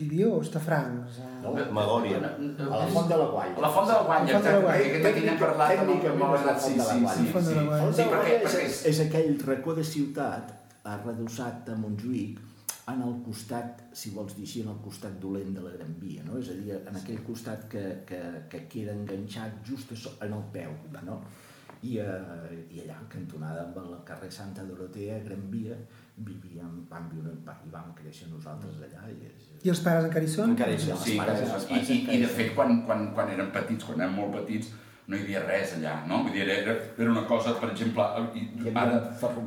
Vivíeu 0.00 0.32
a 0.34 0.40
Estafrancs? 0.42 1.20
A... 1.22 1.28
No, 1.44 1.52
Magòria. 1.76 2.18
A 2.18 2.80
la 2.80 2.88
Font 2.90 3.06
de 3.12 3.20
la 3.20 3.28
Guanya. 3.30 3.54
A 3.60 3.62
la 3.62 3.70
Font 3.76 3.86
de 3.86 3.94
la 3.94 4.02
Guanya, 4.08 4.40
exacte, 4.40 4.64
perquè 4.66 5.12
aquí 5.12 5.22
n'hem 5.28 5.38
parlat 5.38 5.82
amb 5.84 5.92
el 5.94 6.18
Malgrat. 6.24 6.58
Sí, 6.64 6.74
sí, 6.74 7.04
sí. 7.14 7.28
Font 7.36 7.46
de 7.46 7.54
la 7.60 7.66
Guanya. 7.68 7.92
Sí, 8.00 8.08
perquè, 8.16 8.40
perquè 8.42 8.64
és, 8.66 8.80
és 8.90 9.02
aquell 9.06 9.36
racó 9.46 9.76
de 9.78 9.86
ciutat 9.86 10.50
arredossat 10.90 11.70
a 11.70 11.78
Montjuïc 11.78 12.42
en 12.90 13.02
el 13.06 13.14
costat, 13.22 13.84
si 13.94 14.10
vols 14.10 14.34
dir 14.34 14.42
així, 14.48 14.64
en 14.64 14.72
el 14.72 14.82
costat 14.82 15.14
dolent 15.22 15.54
de 15.54 15.62
la 15.62 15.70
Gran 15.76 15.94
Via, 16.02 16.24
no? 16.26 16.40
És 16.42 16.50
a 16.50 16.58
dir, 16.58 16.74
en 16.80 16.98
aquell 16.98 17.22
costat 17.28 17.68
que, 17.70 17.84
que, 18.08 18.18
que 18.50 18.64
queda 18.72 18.94
enganxat 18.98 19.62
just 19.68 19.94
en 19.94 20.34
el 20.34 20.42
peu, 20.54 20.74
no? 21.06 21.20
I, 21.82 21.96
eh, 21.98 22.58
i 22.70 22.84
allà, 22.84 23.00
cantonada 23.10 23.64
amb 23.66 23.78
el 23.82 23.94
carrer 24.06 24.30
Santa 24.30 24.62
Dorotea, 24.68 25.18
Gran 25.24 25.48
Via, 25.50 25.74
vivíem, 26.22 26.76
vam 26.90 27.08
viure 27.10 27.32
i 27.34 27.72
vam 27.72 27.90
créixer 27.98 28.28
nosaltres 28.30 28.78
allà. 28.86 29.08
I, 29.10 29.18
és... 29.26 29.48
I 29.66 29.72
els 29.72 29.82
pares 29.82 30.06
encara 30.06 30.28
hi 30.28 30.30
són? 30.30 30.54
Encara 30.54 30.76
hi 30.76 30.80
són. 30.84 31.00
Sí, 31.02 31.16
i, 31.18 31.82
i, 31.82 31.98
i 32.16 32.20
de 32.22 32.30
fet, 32.30 32.54
quan, 32.58 32.84
quan, 32.86 33.08
quan 33.16 33.34
érem 33.34 33.50
petits, 33.54 33.88
quan 33.88 33.98
érem 33.98 34.14
molt 34.20 34.36
petits, 34.38 34.70
no 35.12 35.18
hi 35.18 35.24
havia 35.26 35.42
res 35.44 35.74
allà, 35.76 35.92
no? 36.08 36.22
Vull 36.24 36.32
dir, 36.32 36.46
era, 36.48 36.72
era 36.96 37.10
una 37.10 37.22
cosa, 37.28 37.52
per 37.60 37.68
exemple... 37.70 38.04
I, 38.32 38.44
hi 38.56 38.70
havia 38.70 38.84
ara, 38.86 39.00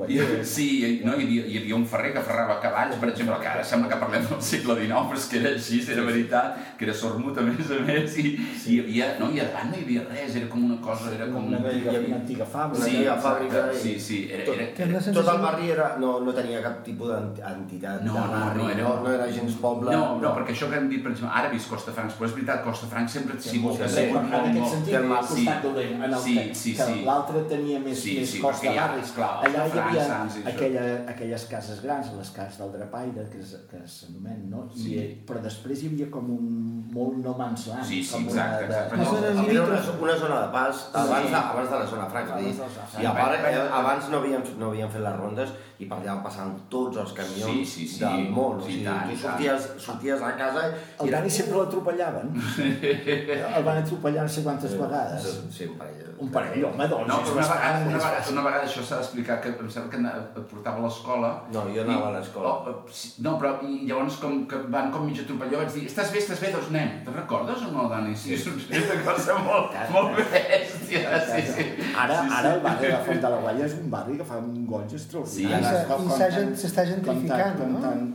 hi, 0.05 0.19
Sí, 0.45 0.67
no? 1.03 1.15
hi, 1.17 1.25
havia, 1.25 1.45
hi 1.49 1.57
havia 1.61 1.77
un 1.79 1.85
ferrer 1.89 2.11
que 2.13 2.21
ferrava 2.27 2.59
cavalls, 2.61 2.99
per 3.01 3.09
exemple, 3.09 3.39
que 3.41 3.49
ara 3.49 3.63
sembla 3.65 3.89
que 3.89 3.97
parlem 4.03 4.27
del 4.29 4.43
segle 4.45 4.75
XIX, 4.77 5.07
però 5.09 5.17
és 5.17 5.25
que 5.31 5.39
era 5.41 5.53
així, 5.55 5.79
era 5.95 6.03
veritat, 6.05 6.59
que 6.77 6.85
era 6.85 6.95
sormut 6.99 7.39
a 7.41 7.45
més 7.47 7.71
a 7.73 7.79
més, 7.87 8.17
i, 8.21 8.35
sí. 8.61 8.75
i 8.75 8.75
hi 8.75 8.79
havia, 8.83 9.07
no? 9.21 9.31
I 9.33 9.41
davant 9.41 9.71
no 9.73 9.79
hi 9.79 9.87
havia 9.87 10.05
res, 10.11 10.37
era 10.41 10.51
com 10.51 10.67
una 10.69 10.77
cosa, 10.85 11.09
era 11.17 11.29
com... 11.31 11.49
Una, 11.49 11.63
hi 11.65 11.81
havia 11.81 12.03
una 12.11 12.19
antiga 12.19 12.47
fàbrica. 12.53 12.85
Sí, 12.85 13.01
una 13.01 13.17
fàbrica. 13.25 13.65
I, 13.73 13.81
sí, 13.81 13.95
sí, 14.05 14.21
era, 14.29 14.45
tot, 14.51 14.61
era, 14.61 14.69
era, 14.85 15.03
tot 15.17 15.33
el 15.33 15.43
barri 15.47 15.73
era, 15.73 15.89
no, 16.03 16.13
no 16.27 16.37
tenia 16.37 16.61
cap 16.67 16.83
tipus 16.85 17.09
d'entitat 17.09 18.05
no, 18.05 18.19
de 18.19 18.29
barri, 18.35 18.61
no, 18.61 18.69
no, 18.69 18.69
era, 18.75 18.85
no, 18.85 18.93
no 19.07 19.15
era 19.17 19.31
gens 19.33 19.57
poble. 19.65 19.89
No, 19.89 20.05
no, 20.13 20.21
no, 20.27 20.35
perquè 20.37 20.53
això 20.53 20.69
que 20.69 20.77
hem 20.77 20.91
dit, 20.93 21.01
per 21.01 21.15
exemple, 21.15 21.33
ara 21.33 21.49
he 21.49 21.55
vist 21.57 21.73
Costa 21.73 21.95
Francs, 21.97 22.19
però 22.19 22.29
és 22.29 22.37
veritat, 22.37 22.63
Costa 22.69 22.91
Francs 22.93 23.17
sempre 23.17 23.39
ha 23.39 23.41
sigut... 23.49 23.81
En 23.85 24.51
aquest 24.51 24.71
sentit, 24.75 24.95
en 24.99 25.11
el 25.15 25.29
costat 25.55 25.63
dolent, 25.63 26.03
en 26.03 26.13
el 26.13 26.19
sí, 26.21 26.35
sí, 26.53 26.73
que 26.75 26.85
sí. 26.85 27.03
l'altre 27.05 27.43
tenia 27.49 27.79
més, 27.79 27.99
sí, 28.01 28.15
més 28.19 28.31
sí, 28.31 28.41
cost 28.43 28.63
de 28.63 28.73
ja, 28.73 28.87
barri. 28.87 29.03
Esclar, 29.05 29.29
Allà 29.45 29.65
hi 29.67 29.81
havia 29.83 30.05
aquella, 30.51 30.85
aquelles 31.13 31.45
cases 31.51 31.81
grans, 31.83 32.11
les 32.17 32.31
cases 32.35 32.59
del 32.61 32.71
Drapaire, 32.75 33.27
que, 33.31 33.41
es, 33.43 33.53
que 33.69 33.81
s'anomenen, 33.89 34.47
no? 34.51 34.65
I, 34.73 34.85
sí. 34.85 35.03
Però 35.27 35.43
després 35.43 35.83
hi 35.83 35.91
havia 35.91 36.09
com 36.13 36.31
un 36.35 36.49
molt 36.95 37.19
no 37.23 37.35
man's 37.39 37.67
land. 37.71 37.85
Sí, 37.87 38.01
sí, 38.03 38.13
com 38.15 38.29
exacte. 38.29 38.65
Una, 38.69 38.81
exacte. 38.81 38.95
Una 38.95 39.09
zona 39.11 39.45
Era 39.55 39.67
una, 39.67 39.81
una 40.07 40.17
zona 40.23 40.41
de 40.41 40.49
pas 40.55 40.83
abans, 40.93 41.29
de, 41.29 41.37
abans 41.43 41.69
de 41.69 41.79
la 41.83 41.87
zona 41.93 42.09
franca. 42.11 42.39
Abans 42.39 43.01
I 43.01 43.05
a 43.05 43.15
part, 43.15 43.39
eh, 43.51 43.63
abans 43.81 44.11
no 44.11 44.21
havíem, 44.23 44.49
no 44.59 44.71
havíem 44.71 44.91
fet 44.93 45.05
les 45.05 45.17
rondes 45.19 45.55
i 45.79 45.85
per 45.89 45.97
allà 45.99 46.15
passaven 46.23 46.53
tots 46.71 46.97
els 47.01 47.11
camions 47.17 47.51
sí, 47.51 47.65
sí, 47.65 47.87
sí. 47.87 47.99
del 48.03 48.29
món. 48.31 48.61
Sí, 48.61 48.65
o 48.65 48.71
sigui, 48.71 48.85
tant, 48.85 49.09
tu 49.11 49.17
sorties, 49.25 49.69
sorties 49.87 50.21
a 50.21 50.31
casa 50.39 50.65
el 51.03 51.11
Dani 51.11 51.29
sempre 51.29 51.57
l'atropellaven. 51.59 52.31
el 53.57 53.63
van 53.63 53.77
atropellar 53.83 54.23
no 54.23 54.29
sé 54.29 54.43
quantes 54.43 54.77
vegades. 54.79 55.29
Sí, 55.51 55.65
un 55.67 55.77
parell. 55.77 56.01
Un 56.15 56.29
parell, 56.31 56.63
home, 56.63 56.85
doncs 56.87 57.09
No, 57.09 57.17
però 57.25 57.33
una 57.35 57.43
vegada, 57.43 57.79
una, 57.85 57.97
vegada, 57.97 58.21
una 58.31 58.43
vegada 58.45 58.63
això 58.69 58.83
s'ha 58.87 59.01
d'explicar, 59.01 59.35
que 59.43 59.49
em 59.51 59.69
sembla 59.69 60.13
que 60.31 60.43
portava 60.47 60.79
a 60.79 60.85
l'escola. 60.85 61.31
No, 61.51 61.65
jo 61.75 61.81
anava 61.83 62.05
i- 62.05 62.13
a 62.13 62.19
l'escola. 62.19 62.53
Oh, 62.71 62.75
sí, 62.89 63.11
no, 63.25 63.33
però 63.41 63.57
i 63.67 63.81
llavors 63.89 64.15
com 64.21 64.45
que 64.47 64.61
van 64.71 64.87
com 64.93 65.03
mig 65.09 65.19
atropellar, 65.19 65.65
vaig 65.65 65.73
dir, 65.75 65.83
estàs 65.89 66.13
bé, 66.15 66.21
estàs 66.23 66.39
bé, 66.39 66.53
doncs 66.55 66.69
anem. 66.71 66.93
Te'n 67.03 67.17
recordes 67.19 67.65
o 67.67 67.71
no, 67.75 67.89
Dani? 67.91 68.15
Sí, 68.15 68.33
és 68.37 68.47
una 68.47 69.01
cosa 69.03 69.35
molt, 69.43 69.75
molt 69.91 70.15
bèstia, 70.31 71.19
sí, 71.27 71.43
sí. 71.51 71.67
Ara, 71.99 72.21
sí, 72.23 72.31
ara 72.31 72.49
sí. 72.49 72.53
el 72.55 72.61
barri 72.63 72.87
de 72.93 73.01
Font 73.09 73.21
de 73.27 73.33
la 73.35 73.41
Gualla 73.43 73.65
és 73.67 73.75
un 73.81 73.91
barri 73.91 74.17
que 74.17 74.29
fa 74.31 74.39
un 74.39 74.65
goig 74.71 74.87
Sí, 74.89 74.95
extraordinari. 75.01 75.51
i 75.51 75.59
Com- 75.59 75.64
i 75.65 76.57
s'està 76.61 76.83
com 76.85 76.91
gentrificant, 76.93 77.57
tant- 77.59 77.71
no? 77.71 77.79
tant- 77.81 78.13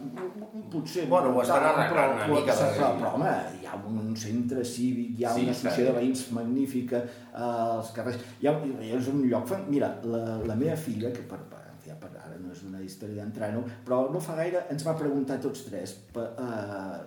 potser 0.70 1.06
Bueno, 1.10 1.32
ho 1.34 1.40
estan 1.42 1.64
arreglant 1.66 2.12
una 2.14 2.26
però, 2.26 2.34
mica, 2.40 2.54
Però, 2.54 2.66
perquè- 2.70 2.98
però, 3.00 3.14
home, 3.14 3.30
hi 3.60 3.66
ha 3.66 3.74
un 3.88 4.16
centre 4.16 4.64
cívic, 4.64 5.18
hi 5.18 5.24
ha 5.24 5.32
Sí, 5.34 5.42
una 5.42 5.50
associació 5.50 5.84
de 5.86 5.92
veïns 5.98 6.22
magnífica, 6.36 7.00
eh, 7.02 7.76
els 7.76 7.90
carrers... 7.96 8.20
Hi 8.40 8.46
ha, 8.46 8.52
és 8.98 9.08
un 9.08 9.24
lloc... 9.28 9.48
fan- 9.50 9.66
Mira, 9.68 9.88
la, 10.04 10.20
la 10.46 10.54
meva 10.54 10.76
filla, 10.76 11.10
que 11.10 11.22
per, 11.26 11.40
per, 11.50 11.64
ja 11.86 11.96
per 11.98 12.10
ara 12.14 12.36
no 12.38 12.52
és 12.52 12.62
una 12.68 12.80
història 12.86 13.24
d'entrar-no, 13.24 13.64
però 13.84 14.04
no 14.12 14.20
fa 14.22 14.36
gaire 14.38 14.62
ens 14.70 14.84
va 14.86 14.94
preguntar 14.94 15.40
a 15.40 15.44
tots 15.48 15.64
tres 15.66 15.96
per, 16.14 16.28
eh, 16.38 17.00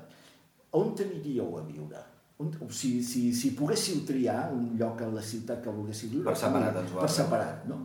on 0.76 0.92
aniríeu 1.00 1.56
a 1.58 1.64
viure? 1.64 2.04
On, 2.42 2.50
o 2.66 2.70
si, 2.74 2.98
si, 3.06 3.28
si 3.32 3.52
poguéssiu 3.56 4.02
triar 4.08 4.50
un 4.52 4.72
lloc 4.76 5.02
a 5.06 5.08
la 5.08 5.22
ciutat 5.22 5.62
que 5.64 5.70
volguéssiu 5.72 6.10
viure... 6.10 6.26
Per 6.26 6.36
separat, 6.36 6.80
ens 6.82 6.92
Per 7.00 7.10
separat, 7.10 7.68
no? 7.70 7.78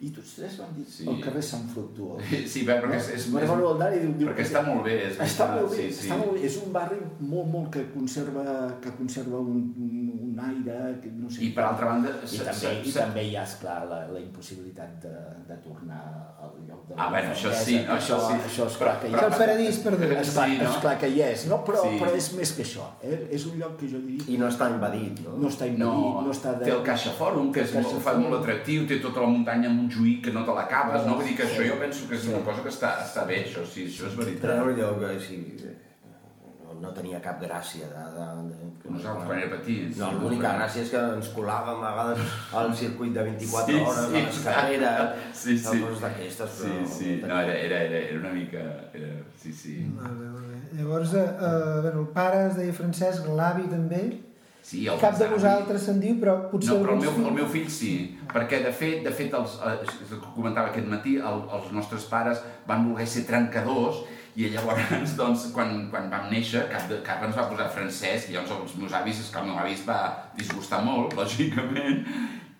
I 0.00 0.10
tots 0.12 0.34
tres 0.36 0.58
van 0.60 0.74
dir 0.76 0.84
Sí. 0.84 1.06
el 1.08 1.20
carrer 1.24 1.42
Sant 1.42 1.68
Fructuós. 1.72 2.22
Sí, 2.52 2.64
bé, 2.68 2.76
perquè 2.82 2.98
és, 2.98 3.08
és, 3.14 3.26
és, 3.26 3.34
recordo 3.34 3.72
el 3.72 3.78
Dani, 3.80 4.00
diu, 4.02 4.12
diu, 4.20 4.28
perquè 4.28 4.44
està 4.44 4.62
molt 4.66 4.84
bé. 4.84 4.96
És 5.08 5.20
està 5.24 5.48
molt 5.54 5.70
bé, 5.72 5.76
sí, 5.76 5.92
sí. 5.92 6.06
està 6.06 6.18
molt 6.20 6.36
bé. 6.36 6.42
És 6.48 6.58
un 6.62 6.72
barri 6.74 7.00
molt, 7.20 7.48
molt 7.54 7.70
que 7.72 7.86
conserva, 7.94 8.44
que 8.82 8.92
conserva 8.98 9.40
un, 9.40 9.62
un, 9.86 10.40
aire, 10.46 11.00
que 11.02 11.10
no 11.16 11.30
sé... 11.32 11.46
I 11.46 11.52
per 11.56 11.64
altra 11.64 11.88
banda... 11.94 12.12
I 12.20 12.42
també, 12.44 12.72
i 12.84 12.92
també 12.92 13.24
hi 13.24 13.36
ha, 13.36 13.44
esclar, 13.48 13.78
la, 13.88 14.02
la 14.12 14.20
impossibilitat 14.20 15.00
de, 15.06 15.14
de 15.48 15.56
tornar 15.64 16.02
lloc 16.45 16.45
de 16.88 16.94
la 16.94 17.04
Ah, 17.06 17.10
bueno, 17.10 17.30
això 17.34 17.50
sí, 17.52 17.78
que 17.84 17.92
això 17.92 18.16
sí. 18.28 18.34
Això, 18.48 18.66
esclar, 18.70 19.00
que 19.00 19.08
hi 19.08 19.14
És 19.14 19.22
el 19.22 19.32
paradís 19.40 19.78
perdut. 19.84 20.12
Esclar, 20.20 20.48
Sí, 20.48 20.58
no? 20.62 20.70
esclar 20.70 20.98
que 21.00 21.08
hi 21.08 21.20
és, 21.22 21.46
no? 21.50 21.64
Però, 21.64 21.82
Sí. 21.82 21.98
però 22.00 22.12
és 22.14 22.32
més 22.34 22.52
que 22.52 22.62
això. 22.62 22.84
Eh? 23.02 23.28
És 23.32 23.46
un 23.46 23.58
lloc 23.58 23.76
que 23.80 23.88
jo 23.90 23.98
diria 23.98 24.24
I 24.28 24.38
no 24.38 24.46
està 24.48 24.70
invadit, 24.70 25.20
no? 25.24 25.36
no 25.36 25.48
està 25.48 25.66
invadit, 25.66 25.78
No, 25.78 26.22
no, 26.22 26.30
està... 26.30 26.54
De... 26.58 26.64
té 26.64 26.70
el 26.70 26.82
Caixa 26.82 27.10
Fòrum, 27.18 27.52
que 27.52 27.60
és 27.62 27.74
molt, 27.74 27.98
fa 28.02 28.14
molt 28.18 28.38
atractiu, 28.40 28.86
té 28.86 29.00
tota 29.02 29.20
la 29.20 29.26
muntanya 29.26 29.68
amb 29.68 29.80
un 29.80 29.90
juí 29.90 30.20
que 30.22 30.30
no 30.30 30.44
te 30.44 30.52
l'acabes, 30.54 31.06
no? 31.06 31.16
Vull 31.16 31.26
dir 31.26 31.36
que 31.36 31.42
això 31.48 31.66
jo 31.66 31.78
penso 31.80 32.08
que 32.08 32.14
és 32.14 32.26
una 32.26 32.44
cosa 32.44 32.62
que 32.62 32.68
està, 32.70 32.94
està 33.02 33.26
bé, 33.26 33.44
això 33.44 33.66
sí, 33.66 33.86
això 33.90 34.06
és 34.06 34.16
veritat. 34.16 34.42
Treure 34.42 34.74
allò 34.74 34.94
que 35.00 35.18
sí, 35.20 35.42
no, 36.82 36.90
tenia 36.96 37.20
cap 37.24 37.40
gràcia. 37.42 37.86
De, 37.92 38.02
de, 38.16 38.26
de, 38.50 38.90
Nosaltres 38.90 39.26
quan 39.28 39.38
era 39.40 39.50
petits. 39.56 39.96
No, 40.00 40.10
l'única 40.20 40.52
gràcia 40.58 40.82
és 40.84 40.90
que 40.92 41.00
ens 41.16 41.30
colàvem 41.36 41.80
a 41.84 41.92
vegades 41.96 42.36
al 42.60 42.74
circuit 42.82 43.14
de 43.16 43.24
24 43.30 43.72
Sí, 43.72 43.80
hores, 43.80 44.04
sí, 44.10 44.20
a 44.20 44.26
les 44.26 44.42
carreres, 44.44 45.24
Sí, 45.42 45.58
sí. 45.58 45.80
coses 45.82 46.04
d'aquestes, 46.04 46.50
Sí, 46.60 46.68
però... 46.70 46.92
sí, 46.98 47.16
no, 47.24 47.40
era, 47.40 47.56
era, 47.68 47.82
era, 47.88 48.04
era 48.10 48.20
una 48.20 48.32
mica... 48.36 48.62
Era, 48.92 49.14
sí, 49.42 49.52
sí. 49.52 49.78
Molt 49.96 50.20
bé, 50.20 50.30
molt 50.34 50.46
bé. 50.52 50.60
Llavors, 50.76 51.14
eh, 51.14 51.24
eh, 51.24 51.80
bueno, 51.82 52.00
el 52.04 52.08
pare 52.14 52.46
es 52.50 52.56
deia 52.60 52.72
Francesc, 52.76 53.26
l'avi 53.38 53.68
també. 53.72 54.04
sí 54.66 54.80
el 54.90 54.98
Cap 54.98 55.14
de 55.16 55.28
vosaltres 55.30 55.84
se'n 55.86 56.00
diu, 56.02 56.16
però 56.18 56.32
potser 56.50 56.74
No, 56.74 56.80
però 56.82 56.94
el 56.96 57.02
meu, 57.04 57.12
el 57.30 57.34
meu 57.36 57.46
fill 57.46 57.68
sí, 57.70 57.92
perquè 58.32 58.58
de 58.64 58.72
fet, 58.74 59.04
de 59.04 59.12
fet 59.14 59.32
els, 59.38 59.52
eh, 59.62 60.16
comentava 60.34 60.72
aquest 60.72 60.88
matí, 60.90 61.12
el, 61.22 61.44
els 61.54 61.68
nostres 61.72 62.04
pares 62.10 62.40
van 62.66 62.82
voler 62.90 63.06
ser 63.06 63.22
trencadors 63.28 64.00
i 64.36 64.50
llavors, 64.52 65.14
doncs, 65.16 65.46
quan, 65.54 65.86
quan 65.88 66.10
vam 66.12 66.26
néixer, 66.28 66.66
cap, 66.68 66.84
de, 66.90 66.98
cap 67.04 67.22
ens 67.24 67.36
va 67.38 67.46
posar 67.48 67.70
Francesc, 67.72 68.28
i 68.28 68.34
llavors 68.34 68.52
els 68.56 68.74
meus 68.82 68.96
avis, 68.98 69.22
és 69.22 69.30
que 69.32 69.40
el 69.40 69.48
meu 69.48 69.56
avi 69.62 69.72
es 69.72 69.84
va 69.86 70.00
disgustar 70.36 70.82
molt, 70.84 71.14
lògicament, 71.20 72.02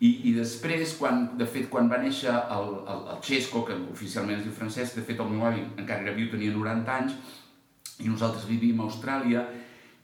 i, 0.01 0.11
i 0.29 0.33
després, 0.37 0.95
quan, 0.97 1.27
de 1.37 1.49
fet, 1.49 1.69
quan 1.73 1.91
va 1.93 2.01
néixer 2.01 2.33
el, 2.33 2.73
el, 2.81 3.03
el 3.13 3.21
Xesco, 3.25 3.65
que 3.69 3.77
oficialment 3.93 4.41
es 4.41 4.47
diu 4.47 4.57
Francesc, 4.57 4.97
de 4.97 5.05
fet 5.05 5.21
el 5.21 5.29
meu 5.33 5.45
avi 5.49 5.67
encara 5.77 6.05
era 6.05 6.17
viu, 6.17 6.31
tenia 6.33 6.55
90 6.55 6.97
anys, 6.97 7.37
i 8.01 8.09
nosaltres 8.09 8.49
vivíem 8.49 8.81
a 8.81 8.89
Austràlia, 8.89 9.45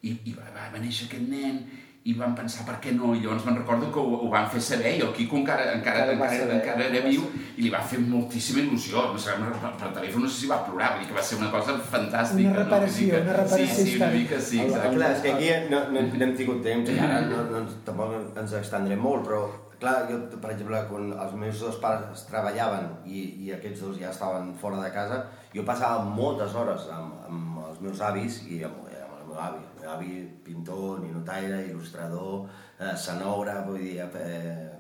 i, 0.03 0.13
i 0.29 0.37
va, 0.37 0.49
va, 0.53 0.69
va 0.75 0.81
néixer 0.83 1.09
aquest 1.09 1.29
nen, 1.29 1.61
i 2.03 2.13
vam 2.19 2.33
pensar 2.35 2.65
per 2.67 2.81
què 2.83 2.93
no, 2.97 3.13
i 3.15 3.21
llavors 3.23 3.45
me'n 3.47 3.61
recordo 3.61 3.89
que 3.95 4.03
ho, 4.03 4.17
ho 4.25 4.29
van 4.31 4.49
fer 4.51 4.61
saber, 4.65 4.97
i 4.99 5.03
el 5.07 5.13
Quico 5.15 5.37
encara, 5.39 5.69
encara, 5.77 6.03
Encara 6.03 6.17
va 6.19 6.27
encara, 6.27 6.39
saber, 6.41 6.57
encara 6.59 6.87
era 6.89 7.03
viu, 7.07 7.29
i 7.55 7.63
li 7.63 7.71
va 7.71 7.83
fer 7.93 8.01
moltíssima 8.03 8.65
il·lusió, 8.65 9.05
no 9.13 9.23
sé, 9.23 9.37
per, 9.39 9.71
per 9.79 9.91
telèfon 9.99 10.27
no 10.27 10.31
sé 10.31 10.41
si 10.41 10.51
va 10.51 10.59
plorar, 10.67 10.93
vull 10.97 11.05
dir 11.05 11.11
que 11.13 11.19
va 11.21 11.25
ser 11.29 11.39
una 11.39 11.51
cosa 11.55 11.77
fantàstica. 11.93 12.51
Una 12.51 12.65
reparació, 12.65 13.07
no? 13.07 13.13
Que, 13.13 13.23
una 13.23 13.37
reparació 13.39 13.77
Sí, 13.79 13.91
sí, 13.93 13.97
una 14.01 14.11
mica 14.17 14.41
sí, 14.41 14.63
exacte. 14.65 14.95
Clar, 14.97 15.11
és 15.15 15.23
que 15.23 15.35
aquí 15.37 15.53
no, 15.71 15.85
no, 15.95 16.07
no 16.09 16.27
hem 16.27 16.35
tingut 16.41 16.65
temps 16.67 16.91
i 16.91 16.99
ara 17.07 17.21
no, 17.29 17.45
no, 17.53 17.63
tampoc 17.87 18.41
ens 18.43 18.57
extendrem 18.59 19.07
molt, 19.07 19.29
però 19.29 19.45
clar, 19.83 19.97
jo, 20.11 20.19
per 20.43 20.53
exemple, 20.55 20.83
quan 20.91 21.11
els 21.15 21.35
meus 21.39 21.63
dos 21.63 21.79
pares 21.83 22.27
treballaven 22.29 22.89
i, 23.07 23.27
i 23.47 23.55
aquests 23.57 23.83
dos 23.87 23.99
ja 24.03 24.11
estaven 24.11 24.53
fora 24.59 24.83
de 24.83 24.91
casa, 24.95 25.25
jo 25.55 25.67
passava 25.69 26.03
moltes 26.07 26.55
hores 26.59 26.87
amb, 26.95 27.19
amb 27.29 27.63
els 27.69 27.83
meus 27.83 28.03
avis 28.11 28.43
i 28.49 28.63
amb, 28.67 28.87
amb 28.91 29.21
el 29.21 29.29
meu 29.31 29.43
avi. 29.47 29.69
Avi, 29.89 30.23
pintor, 30.45 31.01
ninotaire, 31.01 31.63
il·lustrador, 31.71 32.47
eh, 32.79 32.95
cenògraf, 32.97 33.67
vull 33.67 33.79
dir, 33.81 33.99
eh, 34.01 34.71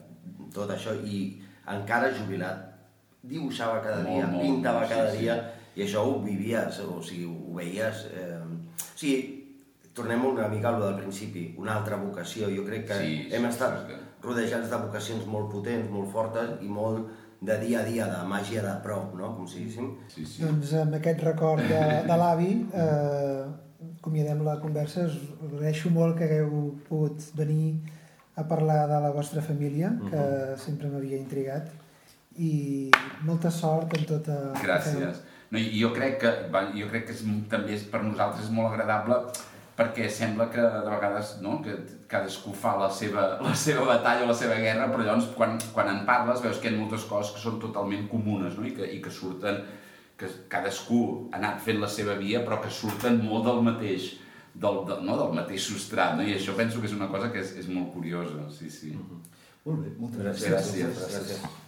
tot 0.54 0.70
això, 0.70 0.94
i 1.04 1.42
encara 1.66 2.10
jubilat, 2.14 2.68
dibuixava 3.22 3.80
cada 3.82 4.02
Molt, 4.02 4.14
dia, 4.16 4.26
molt, 4.26 4.42
pintava 4.42 4.82
sí, 4.86 4.94
cada 4.94 5.10
sí. 5.12 5.18
dia, 5.18 5.36
i 5.76 5.82
això 5.86 6.02
ho 6.04 6.18
vivies, 6.20 6.80
o 6.80 7.00
sigui, 7.02 7.26
ho 7.26 7.54
veies... 7.56 8.06
Eh, 8.12 8.40
o 8.42 8.98
sigui, 8.98 9.38
tornem 9.94 10.24
una 10.24 10.48
mica 10.48 10.68
a 10.68 10.78
lo 10.78 10.86
del 10.86 11.00
principi, 11.00 11.54
una 11.58 11.74
altra 11.78 11.96
vocació. 11.96 12.48
Jo 12.54 12.64
crec 12.64 12.86
que 12.88 12.98
Sí, 13.00 13.28
hem 13.32 13.42
sí, 13.42 13.48
estat 13.48 13.74
sí, 13.86 13.92
sí. 13.94 14.00
rodejats 14.22 14.70
de 14.70 14.78
vocacions 14.86 15.26
molt 15.26 15.50
potents, 15.52 15.90
molt 15.90 16.08
fortes 16.12 16.54
i 16.62 16.68
molt 16.68 17.08
de 17.42 17.56
dia 17.58 17.80
a 17.80 17.84
dia, 17.84 18.06
de 18.06 18.22
màgia 18.28 18.62
de 18.62 18.72
prop, 18.84 19.14
no? 19.18 19.32
Com 19.36 19.46
si 19.50 19.58
diguéssim. 19.64 19.90
Sí, 20.08 20.24
sí. 20.24 20.42
Doncs 20.44 20.72
amb 20.78 20.94
aquest 20.94 21.20
record 21.26 21.60
de, 21.66 21.82
de 22.06 22.16
l'avi 22.20 22.52
eh, 22.72 23.44
acomiadem 24.02 24.42
la 24.42 24.58
conversa. 24.58 25.06
Us 25.06 25.18
agraeixo 25.46 25.90
molt 25.94 26.18
que 26.18 26.26
hagueu 26.26 26.72
pogut 26.88 27.22
venir 27.38 27.78
a 28.34 28.42
parlar 28.42 28.88
de 28.90 28.98
la 29.04 29.12
vostra 29.14 29.42
família, 29.42 29.92
que 30.10 30.24
sempre 30.58 30.90
m'havia 30.90 31.20
intrigat. 31.20 31.70
I 32.34 32.90
molta 33.28 33.52
sort 33.52 33.94
en 33.94 34.08
tota... 34.08 34.40
Gràcies. 34.58 35.22
No, 35.52 35.60
jo 35.60 35.92
crec 35.94 36.18
que, 36.22 36.30
jo 36.74 36.88
crec 36.90 37.06
que 37.06 37.14
és, 37.14 37.22
també 37.52 37.76
és, 37.76 37.84
per 37.92 38.00
nosaltres 38.02 38.48
és 38.48 38.54
molt 38.56 38.72
agradable 38.72 39.20
perquè 39.76 40.08
sembla 40.12 40.46
que 40.52 40.60
de 40.60 40.80
vegades 40.84 41.36
no, 41.44 41.58
que 41.64 41.74
cadascú 42.08 42.52
fa 42.56 42.74
la 42.80 42.88
seva, 42.92 43.26
la 43.46 43.54
seva 43.56 43.84
batalla 43.88 44.24
o 44.26 44.30
la 44.32 44.36
seva 44.36 44.56
guerra, 44.60 44.88
però 44.92 45.04
llavors 45.04 45.30
quan, 45.36 45.58
quan 45.76 45.88
en 45.92 46.02
parles 46.08 46.42
veus 46.44 46.60
que 46.60 46.70
hi 46.70 46.74
ha 46.74 46.80
moltes 46.80 47.06
coses 47.08 47.34
que 47.36 47.44
són 47.44 47.60
totalment 47.60 48.08
comunes 48.10 48.58
no? 48.58 48.66
I, 48.68 48.74
que, 48.76 48.88
i 48.96 49.00
que 49.04 49.12
surten, 49.12 49.60
que 50.22 50.30
cadascú 50.52 51.02
ha 51.30 51.40
anat 51.40 51.60
fent 51.66 51.82
la 51.82 51.90
seva 51.90 52.16
via 52.20 52.44
però 52.46 52.60
que 52.62 52.70
surten 52.72 53.20
molt 53.26 53.48
del 53.50 53.62
mateix 53.66 54.12
del, 54.54 54.82
del, 54.88 55.02
no, 55.06 55.16
del 55.16 55.34
mateix 55.36 55.64
substrat, 55.64 56.16
no? 56.18 56.24
i 56.28 56.34
això 56.36 56.54
penso 56.56 56.80
que 56.80 56.88
és 56.90 56.96
una 56.96 57.08
cosa 57.12 57.30
que 57.32 57.40
és, 57.40 57.54
és 57.62 57.68
molt 57.72 57.92
curiosa, 57.94 58.46
sí, 58.52 58.70
sí. 58.70 58.92
Molt 59.64 59.78
bé, 59.80 59.92
moltes 59.98 60.20
Gràcies. 60.20 60.50
gràcies. 60.52 60.96
gràcies. 60.98 61.18
gràcies. 61.18 61.60